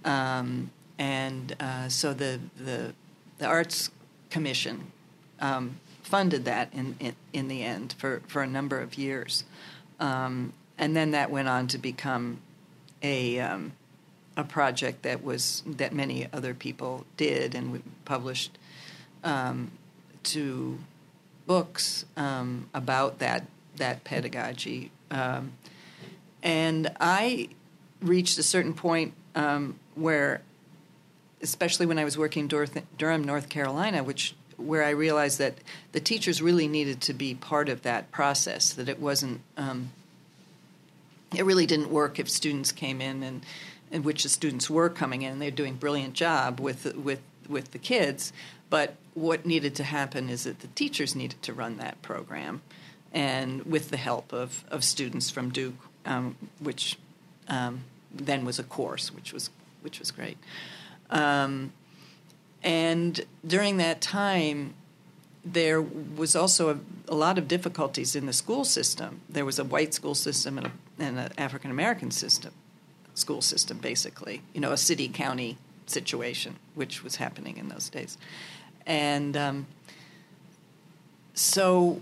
um, 0.03 0.71
and 0.99 1.55
uh, 1.59 1.87
so 1.87 2.13
the, 2.13 2.39
the 2.57 2.93
the 3.37 3.45
arts 3.45 3.89
commission 4.29 4.91
um, 5.41 5.79
funded 6.03 6.45
that 6.45 6.73
in, 6.73 6.95
in, 6.99 7.15
in 7.33 7.47
the 7.47 7.63
end 7.63 7.95
for 7.97 8.21
for 8.27 8.41
a 8.41 8.47
number 8.47 8.79
of 8.79 8.97
years, 8.97 9.43
um, 9.99 10.53
and 10.77 10.95
then 10.95 11.11
that 11.11 11.29
went 11.29 11.47
on 11.47 11.67
two 11.67 11.77
become 11.77 12.39
a 13.01 13.39
um, 13.39 13.73
a 14.37 14.43
project 14.43 15.03
that 15.03 15.23
was 15.23 15.63
that 15.65 15.93
many 15.93 16.27
other 16.31 16.53
people 16.53 17.05
did 17.17 17.53
and 17.55 17.71
we 17.71 17.81
published 18.05 18.57
um, 19.23 19.71
to 20.23 20.79
books 21.45 22.05
um, 22.15 22.69
about 22.73 23.19
that 23.19 23.45
that 23.77 24.03
pedagogy. 24.03 24.91
Um, 25.09 25.53
and 26.43 26.91
I 26.99 27.49
reached 28.01 28.37
a 28.37 28.43
certain 28.43 28.73
point 28.73 29.13
where, 29.95 30.41
especially 31.41 31.85
when 31.85 31.99
I 31.99 32.03
was 32.03 32.17
working 32.17 32.47
in 32.47 32.69
Durham, 32.97 33.23
North 33.23 33.49
Carolina, 33.49 34.03
which 34.03 34.35
where 34.61 34.83
I 34.83 34.91
realized 34.91 35.39
that 35.39 35.55
the 35.91 35.99
teachers 35.99 36.41
really 36.41 36.67
needed 36.67 37.01
to 37.01 37.13
be 37.13 37.35
part 37.35 37.69
of 37.69 37.81
that 37.83 38.11
process. 38.11 38.73
That 38.73 38.89
it 38.89 38.99
wasn't, 38.99 39.41
um, 39.57 39.91
it 41.35 41.45
really 41.45 41.65
didn't 41.65 41.91
work 41.91 42.19
if 42.19 42.29
students 42.29 42.71
came 42.71 43.01
in 43.01 43.23
and, 43.91 44.05
which 44.05 44.23
the 44.23 44.29
students 44.29 44.69
were 44.69 44.89
coming 44.89 45.21
in, 45.21 45.33
and 45.33 45.41
they're 45.41 45.51
doing 45.51 45.73
a 45.73 45.77
brilliant 45.77 46.13
job 46.13 46.59
with 46.59 46.95
with 46.95 47.19
with 47.49 47.71
the 47.71 47.79
kids. 47.79 48.31
But 48.69 48.95
what 49.13 49.45
needed 49.45 49.75
to 49.75 49.83
happen 49.83 50.29
is 50.29 50.45
that 50.45 50.61
the 50.61 50.67
teachers 50.67 51.13
needed 51.13 51.41
to 51.41 51.53
run 51.53 51.77
that 51.77 52.01
program 52.01 52.61
and 53.13 53.65
with 53.65 53.89
the 53.89 53.97
help 53.97 54.31
of, 54.31 54.63
of 54.69 54.83
students 54.83 55.29
from 55.29 55.49
Duke, 55.49 55.75
um, 56.05 56.37
which 56.59 56.97
um, 57.49 57.83
then 58.13 58.45
was 58.45 58.59
a 58.59 58.63
course, 58.63 59.13
which 59.13 59.33
was 59.33 59.49
which 59.81 59.99
was 59.99 60.11
great. 60.11 60.37
Um, 61.09 61.73
and 62.63 63.19
during 63.45 63.77
that 63.77 64.01
time, 64.01 64.73
there 65.43 65.81
was 65.81 66.35
also 66.35 66.69
a, 66.69 67.11
a, 67.11 67.15
lot 67.15 67.37
of 67.37 67.47
difficulties 67.47 68.15
in 68.15 68.27
the 68.27 68.33
school 68.33 68.63
system. 68.63 69.21
There 69.27 69.45
was 69.45 69.57
a 69.57 69.63
white 69.63 69.93
school 69.93 70.13
system 70.13 70.57
and, 70.57 70.71
and 70.99 71.17
an 71.17 71.31
African 71.37 71.71
American 71.71 72.11
system, 72.11 72.53
school 73.15 73.41
system, 73.41 73.79
basically. 73.79 74.41
You 74.53 74.61
know, 74.61 74.71
a 74.71 74.77
city 74.77 75.07
county 75.07 75.57
situation, 75.87 76.57
which 76.75 77.03
was 77.03 77.15
happening 77.15 77.57
in 77.57 77.69
those 77.69 77.89
days, 77.89 78.17
and 78.85 79.35
um, 79.35 79.67
so 81.33 82.01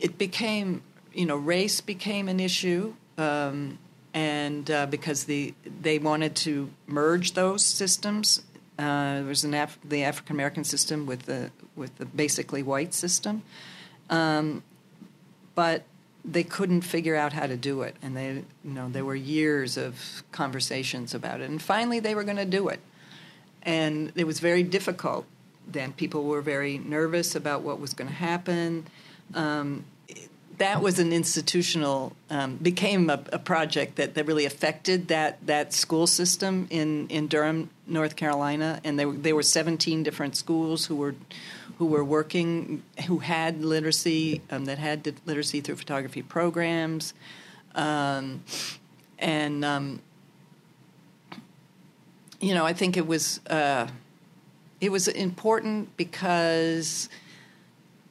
it 0.00 0.16
became, 0.16 0.82
you 1.12 1.26
know, 1.26 1.36
race 1.36 1.80
became 1.80 2.28
an 2.28 2.40
issue, 2.40 2.94
um, 3.18 3.78
and 4.14 4.70
uh, 4.70 4.86
because 4.86 5.24
the 5.24 5.52
they 5.82 5.98
wanted 5.98 6.34
to 6.36 6.70
merge 6.86 7.34
those 7.34 7.64
systems. 7.64 8.42
Uh, 8.78 9.14
there 9.16 9.24
was 9.24 9.44
an 9.44 9.54
Af- 9.54 9.78
the 9.84 10.02
African 10.02 10.34
American 10.34 10.64
system 10.64 11.06
with 11.06 11.26
the 11.26 11.50
with 11.76 11.96
the 11.98 12.06
basically 12.06 12.62
white 12.62 12.92
system, 12.92 13.42
um, 14.10 14.62
but 15.54 15.84
they 16.24 16.42
couldn't 16.42 16.80
figure 16.80 17.14
out 17.14 17.32
how 17.32 17.46
to 17.46 17.56
do 17.56 17.82
it, 17.82 17.94
and 18.02 18.16
they 18.16 18.42
you 18.64 18.72
know 18.72 18.88
there 18.88 19.04
were 19.04 19.14
years 19.14 19.76
of 19.76 20.22
conversations 20.32 21.14
about 21.14 21.40
it, 21.40 21.50
and 21.50 21.62
finally 21.62 22.00
they 22.00 22.14
were 22.14 22.24
going 22.24 22.36
to 22.36 22.44
do 22.44 22.68
it, 22.68 22.80
and 23.62 24.12
it 24.16 24.26
was 24.26 24.40
very 24.40 24.62
difficult. 24.62 25.26
Then 25.66 25.92
people 25.92 26.24
were 26.24 26.42
very 26.42 26.78
nervous 26.78 27.34
about 27.34 27.62
what 27.62 27.78
was 27.78 27.94
going 27.94 28.08
to 28.08 28.16
happen. 28.16 28.86
Um, 29.34 29.84
that 30.58 30.82
was 30.82 30.98
an 30.98 31.12
institutional 31.12 32.12
um, 32.30 32.56
became 32.56 33.10
a, 33.10 33.22
a, 33.32 33.38
project 33.38 33.96
that, 33.96 34.14
that 34.14 34.26
really 34.26 34.44
affected 34.44 35.08
that 35.08 35.44
that 35.46 35.72
school 35.72 36.06
system 36.06 36.66
in, 36.70 37.08
in 37.08 37.26
Durham, 37.26 37.70
North 37.86 38.16
Carolina, 38.16 38.80
and 38.84 38.98
there 38.98 39.10
there 39.10 39.34
were 39.34 39.42
17 39.42 40.02
different 40.02 40.36
schools 40.36 40.86
who 40.86 40.96
were 40.96 41.14
who 41.78 41.86
were 41.86 42.04
working 42.04 42.82
who 43.06 43.18
had 43.18 43.64
literacy 43.64 44.42
um, 44.50 44.66
that 44.66 44.78
had 44.78 45.14
literacy 45.26 45.60
through 45.60 45.76
photography 45.76 46.22
programs, 46.22 47.14
um, 47.74 48.42
and 49.18 49.64
um, 49.64 50.00
you 52.40 52.54
know 52.54 52.64
I 52.64 52.72
think 52.72 52.96
it 52.96 53.06
was 53.06 53.40
uh, 53.46 53.88
it 54.80 54.90
was 54.90 55.08
important 55.08 55.96
because 55.96 57.08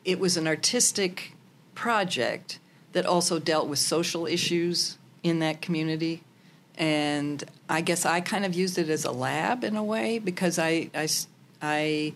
it 0.04 0.20
was 0.20 0.36
an 0.36 0.48
artistic 0.48 1.33
project 1.76 2.60
that 2.94 3.06
also 3.06 3.40
dealt 3.40 3.68
with 3.68 3.80
social 3.80 4.26
issues 4.26 4.98
in 5.24 5.40
that 5.40 5.62
community. 5.62 6.24
And 6.78 7.44
I 7.70 7.82
guess 7.82 8.06
I 8.06 8.22
kind 8.22 8.46
of 8.46 8.54
used 8.54 8.78
it 8.78 8.90
as 8.90 9.06
a 9.06 9.12
lab 9.12 9.64
in 9.64 9.76
a 9.76 9.84
way 9.84 10.20
because 10.20 10.58
I 10.58 10.90
I 10.94 11.08
I, 11.62 12.14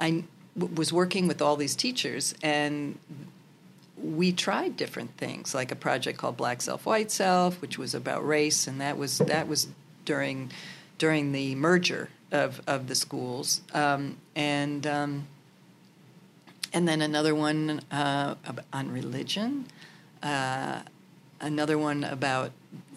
I 0.00 0.24
was 0.56 0.92
working 0.92 1.26
with 1.26 1.42
all 1.42 1.56
these 1.56 1.74
teachers 1.74 2.34
and 2.42 2.98
we 3.96 4.32
tried 4.32 4.76
different 4.76 5.16
things 5.16 5.54
like 5.54 5.70
a 5.70 5.76
project 5.76 6.18
called 6.18 6.36
black 6.36 6.62
self 6.62 6.86
white 6.86 7.10
self 7.10 7.60
which 7.60 7.76
was 7.78 7.94
about 7.94 8.26
race 8.26 8.66
and 8.66 8.80
that 8.80 8.96
was 8.96 9.18
that 9.18 9.46
was 9.46 9.68
during 10.04 10.50
during 10.98 11.32
the 11.32 11.54
merger 11.56 12.08
of 12.32 12.60
of 12.66 12.86
the 12.86 12.94
schools. 12.94 13.60
Um, 13.74 14.16
and 14.34 14.86
um, 14.86 15.26
and 16.72 16.86
then 16.86 17.00
another 17.02 17.34
one 17.34 17.80
uh, 17.90 18.34
on 18.72 18.92
religion 18.92 19.66
uh, 20.22 20.80
another 21.40 21.78
one 21.78 22.04
about 22.04 22.52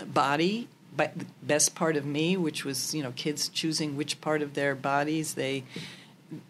body 0.06 0.68
but 0.96 1.18
the 1.18 1.26
best 1.42 1.76
part 1.76 1.96
of 1.96 2.06
me 2.06 2.38
which 2.38 2.64
was 2.66 2.94
you 2.94 3.04
know 3.04 3.12
kids 3.16 3.50
choosing 3.50 3.96
which 3.96 4.22
part 4.22 4.42
of 4.42 4.54
their 4.54 4.76
bodies 4.76 5.34
they 5.36 5.64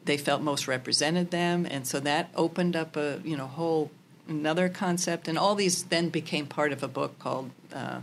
they 0.05 0.17
felt 0.17 0.41
most 0.41 0.67
represented 0.67 1.31
them 1.31 1.67
and 1.69 1.85
so 1.85 1.99
that 1.99 2.29
opened 2.35 2.75
up 2.75 2.95
a 2.95 3.19
you 3.23 3.37
know 3.37 3.47
whole 3.47 3.91
another 4.27 4.69
concept, 4.69 5.27
and 5.27 5.37
all 5.37 5.55
these 5.55 5.83
then 5.83 6.09
became 6.09 6.45
part 6.45 6.71
of 6.71 6.83
a 6.83 6.87
book 6.87 7.19
called 7.19 7.51
uh, 7.73 8.01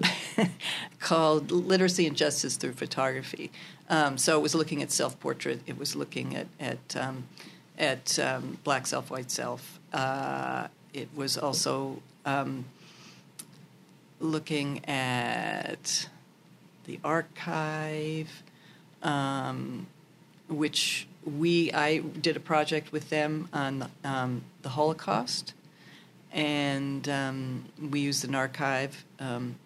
called 1.00 1.50
Literacy 1.50 2.06
and 2.06 2.16
Justice 2.16 2.56
Through 2.56 2.72
Photography. 2.72 3.52
Um, 3.88 4.18
so 4.18 4.38
it 4.38 4.42
was 4.42 4.54
looking 4.54 4.82
at 4.82 4.90
self 4.90 5.18
portrait. 5.20 5.60
It 5.66 5.78
was 5.78 5.94
looking 5.94 6.34
at 6.36 6.46
at 6.58 6.96
um, 6.96 7.24
at 7.78 8.18
um, 8.18 8.58
black 8.64 8.86
self, 8.86 9.10
white 9.10 9.30
self. 9.30 9.78
Uh, 9.92 10.68
it 10.92 11.08
was 11.14 11.36
also 11.36 12.00
um, 12.24 12.64
looking 14.20 14.84
at 14.86 16.08
the 16.84 17.00
archive, 17.04 18.42
um, 19.02 19.86
which 20.48 21.06
we 21.24 21.72
I 21.72 21.98
did 21.98 22.36
a 22.36 22.40
project 22.40 22.92
with 22.92 23.10
them 23.10 23.48
on 23.52 23.90
um, 24.04 24.42
the 24.62 24.70
Holocaust, 24.70 25.54
and 26.32 27.08
um, 27.08 27.64
we 27.90 28.00
used 28.00 28.24
an 28.24 28.34
archive 28.34 29.04
um, 29.18 29.56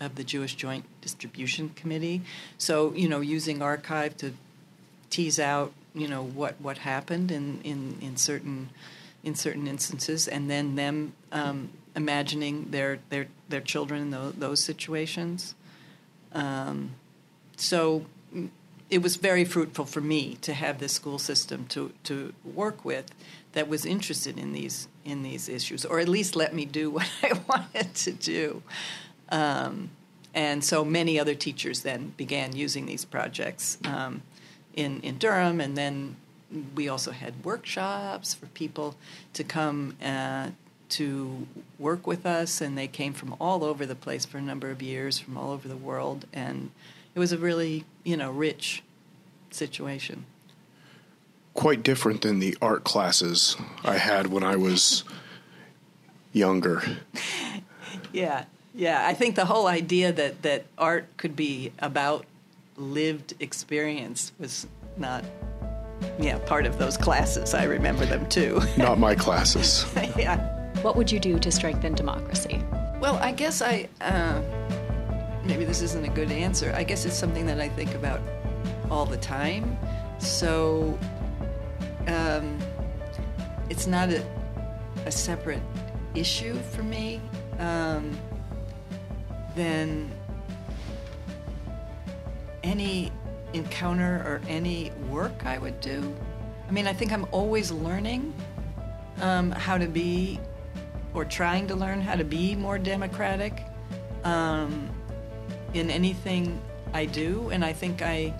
of 0.00 0.14
the 0.14 0.24
Jewish 0.24 0.54
Joint 0.54 0.84
Distribution 1.00 1.70
Committee. 1.70 2.22
So 2.56 2.92
you 2.94 3.08
know, 3.08 3.20
using 3.20 3.60
archive 3.60 4.16
to 4.18 4.32
tease 5.10 5.38
out 5.38 5.72
you 5.98 6.08
know 6.08 6.22
what 6.22 6.60
what 6.60 6.78
happened 6.78 7.30
in 7.30 7.60
in, 7.62 7.98
in 8.00 8.16
certain 8.16 8.70
in 9.24 9.34
certain 9.34 9.66
instances, 9.66 10.28
and 10.28 10.48
then 10.50 10.76
them 10.76 11.12
um, 11.32 11.70
imagining 11.96 12.70
their 12.70 13.00
their 13.10 13.26
their 13.48 13.60
children 13.60 14.02
in 14.02 14.10
those, 14.10 14.34
those 14.34 14.60
situations. 14.60 15.54
Um, 16.32 16.92
so 17.56 18.06
it 18.90 19.02
was 19.02 19.16
very 19.16 19.44
fruitful 19.44 19.84
for 19.84 20.00
me 20.00 20.36
to 20.42 20.54
have 20.54 20.78
this 20.78 20.92
school 20.92 21.18
system 21.18 21.66
to, 21.66 21.92
to 22.04 22.32
work 22.44 22.84
with 22.84 23.10
that 23.52 23.68
was 23.68 23.84
interested 23.84 24.38
in 24.38 24.52
these 24.52 24.88
in 25.04 25.22
these 25.22 25.48
issues, 25.48 25.84
or 25.84 26.00
at 26.00 26.08
least 26.08 26.36
let 26.36 26.54
me 26.54 26.64
do 26.64 26.90
what 26.92 27.08
I 27.22 27.32
wanted 27.48 27.94
to 27.94 28.12
do. 28.12 28.62
Um, 29.30 29.90
and 30.34 30.62
so 30.62 30.84
many 30.84 31.18
other 31.18 31.34
teachers 31.34 31.82
then 31.82 32.12
began 32.16 32.54
using 32.54 32.86
these 32.86 33.04
projects 33.04 33.78
um, 33.84 34.22
in 34.78 35.00
in 35.00 35.18
Durham, 35.18 35.60
and 35.60 35.76
then 35.76 36.16
we 36.74 36.88
also 36.88 37.10
had 37.10 37.44
workshops 37.44 38.32
for 38.32 38.46
people 38.46 38.94
to 39.34 39.44
come 39.44 39.96
uh, 40.02 40.50
to 40.90 41.46
work 41.78 42.06
with 42.06 42.24
us, 42.24 42.60
and 42.60 42.78
they 42.78 42.86
came 42.86 43.12
from 43.12 43.34
all 43.40 43.64
over 43.64 43.84
the 43.84 43.94
place 43.94 44.24
for 44.24 44.38
a 44.38 44.42
number 44.42 44.70
of 44.70 44.80
years, 44.80 45.18
from 45.18 45.36
all 45.36 45.50
over 45.50 45.68
the 45.68 45.76
world, 45.76 46.26
and 46.32 46.70
it 47.14 47.18
was 47.18 47.32
a 47.32 47.38
really 47.38 47.84
you 48.04 48.16
know 48.16 48.30
rich 48.30 48.82
situation. 49.50 50.24
Quite 51.54 51.82
different 51.82 52.22
than 52.22 52.38
the 52.38 52.56
art 52.62 52.84
classes 52.84 53.56
I 53.84 53.98
had 53.98 54.28
when 54.28 54.44
I 54.44 54.56
was 54.56 55.04
younger. 56.32 56.82
Yeah, 58.12 58.44
yeah. 58.74 59.06
I 59.06 59.12
think 59.12 59.34
the 59.34 59.44
whole 59.44 59.66
idea 59.66 60.12
that 60.12 60.42
that 60.42 60.64
art 60.78 61.08
could 61.18 61.36
be 61.36 61.72
about 61.78 62.24
lived 62.78 63.34
experience 63.40 64.32
was 64.38 64.66
not 64.96 65.24
yeah 66.18 66.38
part 66.38 66.64
of 66.64 66.78
those 66.78 66.96
classes 66.96 67.54
i 67.54 67.64
remember 67.64 68.06
them 68.06 68.28
too 68.28 68.60
not 68.78 68.98
my 68.98 69.14
classes 69.14 69.84
yeah 70.16 70.36
what 70.82 70.96
would 70.96 71.10
you 71.10 71.18
do 71.18 71.38
to 71.38 71.50
strengthen 71.50 71.94
democracy 71.94 72.62
well 73.00 73.16
i 73.16 73.32
guess 73.32 73.60
i 73.62 73.88
uh, 74.00 74.40
maybe 75.48 75.64
this 75.64 75.80
isn't 75.80 76.04
a 76.04 76.10
good 76.10 76.30
answer. 76.30 76.72
I 76.76 76.84
guess 76.84 77.06
it's 77.06 77.16
something 77.16 77.46
that 77.46 77.58
I 77.58 77.68
think 77.70 77.94
about 77.94 78.20
all 78.90 79.06
the 79.06 79.16
time. 79.16 79.76
So 80.18 80.98
um, 82.06 82.58
it's 83.70 83.86
not 83.86 84.10
a, 84.10 84.22
a, 85.06 85.10
separate 85.10 85.62
issue 86.14 86.54
for 86.54 86.82
me. 86.82 87.20
Um, 87.58 88.16
then 89.56 90.10
any 92.68 93.10
encounter 93.54 94.14
or 94.26 94.40
any 94.48 94.92
work 95.10 95.46
I 95.46 95.56
would 95.58 95.80
do. 95.80 95.98
I 96.68 96.70
mean, 96.70 96.86
I 96.86 96.92
think 96.92 97.12
I'm 97.12 97.26
always 97.32 97.72
learning 97.72 98.34
um, 99.22 99.50
how 99.50 99.78
to 99.78 99.88
be, 99.88 100.38
or 101.14 101.24
trying 101.24 101.66
to 101.68 101.74
learn 101.74 102.00
how 102.00 102.16
to 102.16 102.24
be 102.24 102.54
more 102.54 102.78
democratic. 102.78 103.54
Um, 104.24 104.90
in 105.74 105.90
anything 105.90 106.60
I 106.92 107.04
do, 107.04 107.50
and 107.50 107.64
I 107.64 107.72
think 107.72 108.02
I 108.02 108.34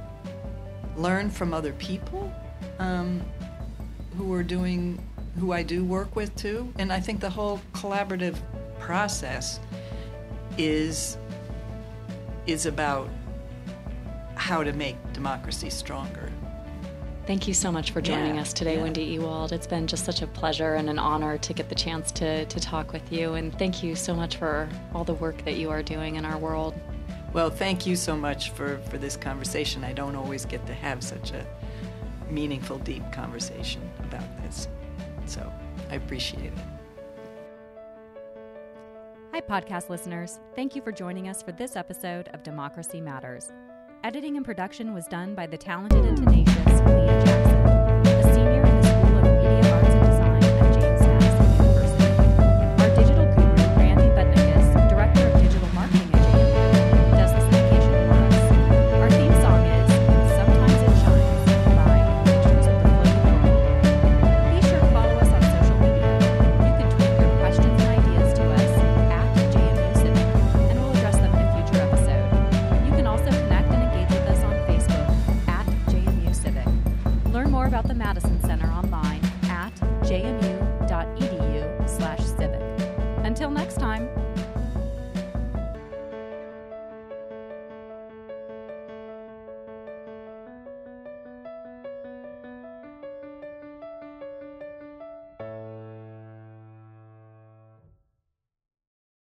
learn 0.97 1.31
from 1.31 1.53
other 1.53 1.73
people 1.75 2.33
um, 2.79 3.23
who 4.17 4.33
are 4.33 4.43
doing, 4.43 4.99
who 5.39 5.53
I 5.53 5.63
do 5.63 5.85
work 5.85 6.17
with 6.17 6.35
too. 6.37 6.73
And 6.79 6.93
I 6.93 7.01
think 7.01 7.21
the 7.21 7.31
whole 7.31 7.61
collaborative 7.73 8.37
process 8.79 9.61
is 10.57 11.19
is 12.47 12.65
about 12.65 13.09
how 14.39 14.63
to 14.63 14.73
make 14.73 14.97
democracy 15.13 15.69
stronger. 15.69 16.31
Thank 17.27 17.47
you 17.47 17.53
so 17.53 17.71
much 17.71 17.91
for 17.91 18.01
joining 18.01 18.37
yeah, 18.37 18.41
us 18.41 18.55
today, 18.55 18.77
yeah. 18.77 18.83
Wendy 18.85 19.03
Ewald. 19.03 19.53
It's 19.53 19.67
been 19.67 19.87
just 19.87 20.07
such 20.07 20.23
a 20.23 20.27
pleasure 20.27 20.77
and 20.77 20.89
an 20.89 20.99
honor 20.99 21.37
to 21.37 21.53
get 21.53 21.69
the 21.69 21.75
chance 21.75 22.11
to, 22.13 22.47
to 22.47 22.61
talk 22.61 22.93
with 22.93 23.13
you. 23.13 23.35
And 23.35 23.57
thank 23.59 23.83
you 23.83 23.95
so 23.95 24.15
much 24.15 24.37
for 24.37 24.67
all 24.95 25.05
the 25.05 25.13
work 25.13 25.45
that 25.45 25.57
you 25.57 25.69
are 25.69 25.83
doing 25.83 26.17
in 26.17 26.25
our 26.25 26.39
world. 26.39 26.75
Well, 27.35 27.51
thank 27.51 27.85
you 27.85 27.97
so 27.97 28.17
much 28.17 28.53
for, 28.53 28.79
for 28.89 28.97
this 28.97 29.15
conversation. 29.15 29.85
I 29.85 29.93
don't 29.93 30.17
always 30.17 30.47
get 30.47 30.67
to 30.69 30.73
have 30.73 31.05
such 31.05 31.33
a 31.33 31.45
meaningful, 32.31 32.79
deep 32.79 33.03
conversation 33.13 33.83
about 33.99 34.25
this. 34.43 34.69
So 35.27 35.53
I 35.91 35.97
appreciate 35.97 36.45
it. 36.45 36.53
Hi, 39.33 39.43
podcast 39.43 39.91
listeners. 39.91 40.41
Thank 40.57 40.75
you 40.75 40.81
for 40.81 40.93
joining 40.93 41.29
us 41.29 41.43
for 41.43 41.53
this 41.53 41.77
episode 41.77 42.29
of 42.33 42.43
Democracy 42.43 43.03
Matters. 43.03 43.53
Editing 44.05 44.37
and 44.37 44.47
production 44.47 44.95
was 44.95 45.07
done 45.09 45.35
by 45.35 45.47
the 45.47 45.59
talented 45.59 46.05
and 46.05 46.17
tenacious 46.17 46.81
Leah 46.87 47.28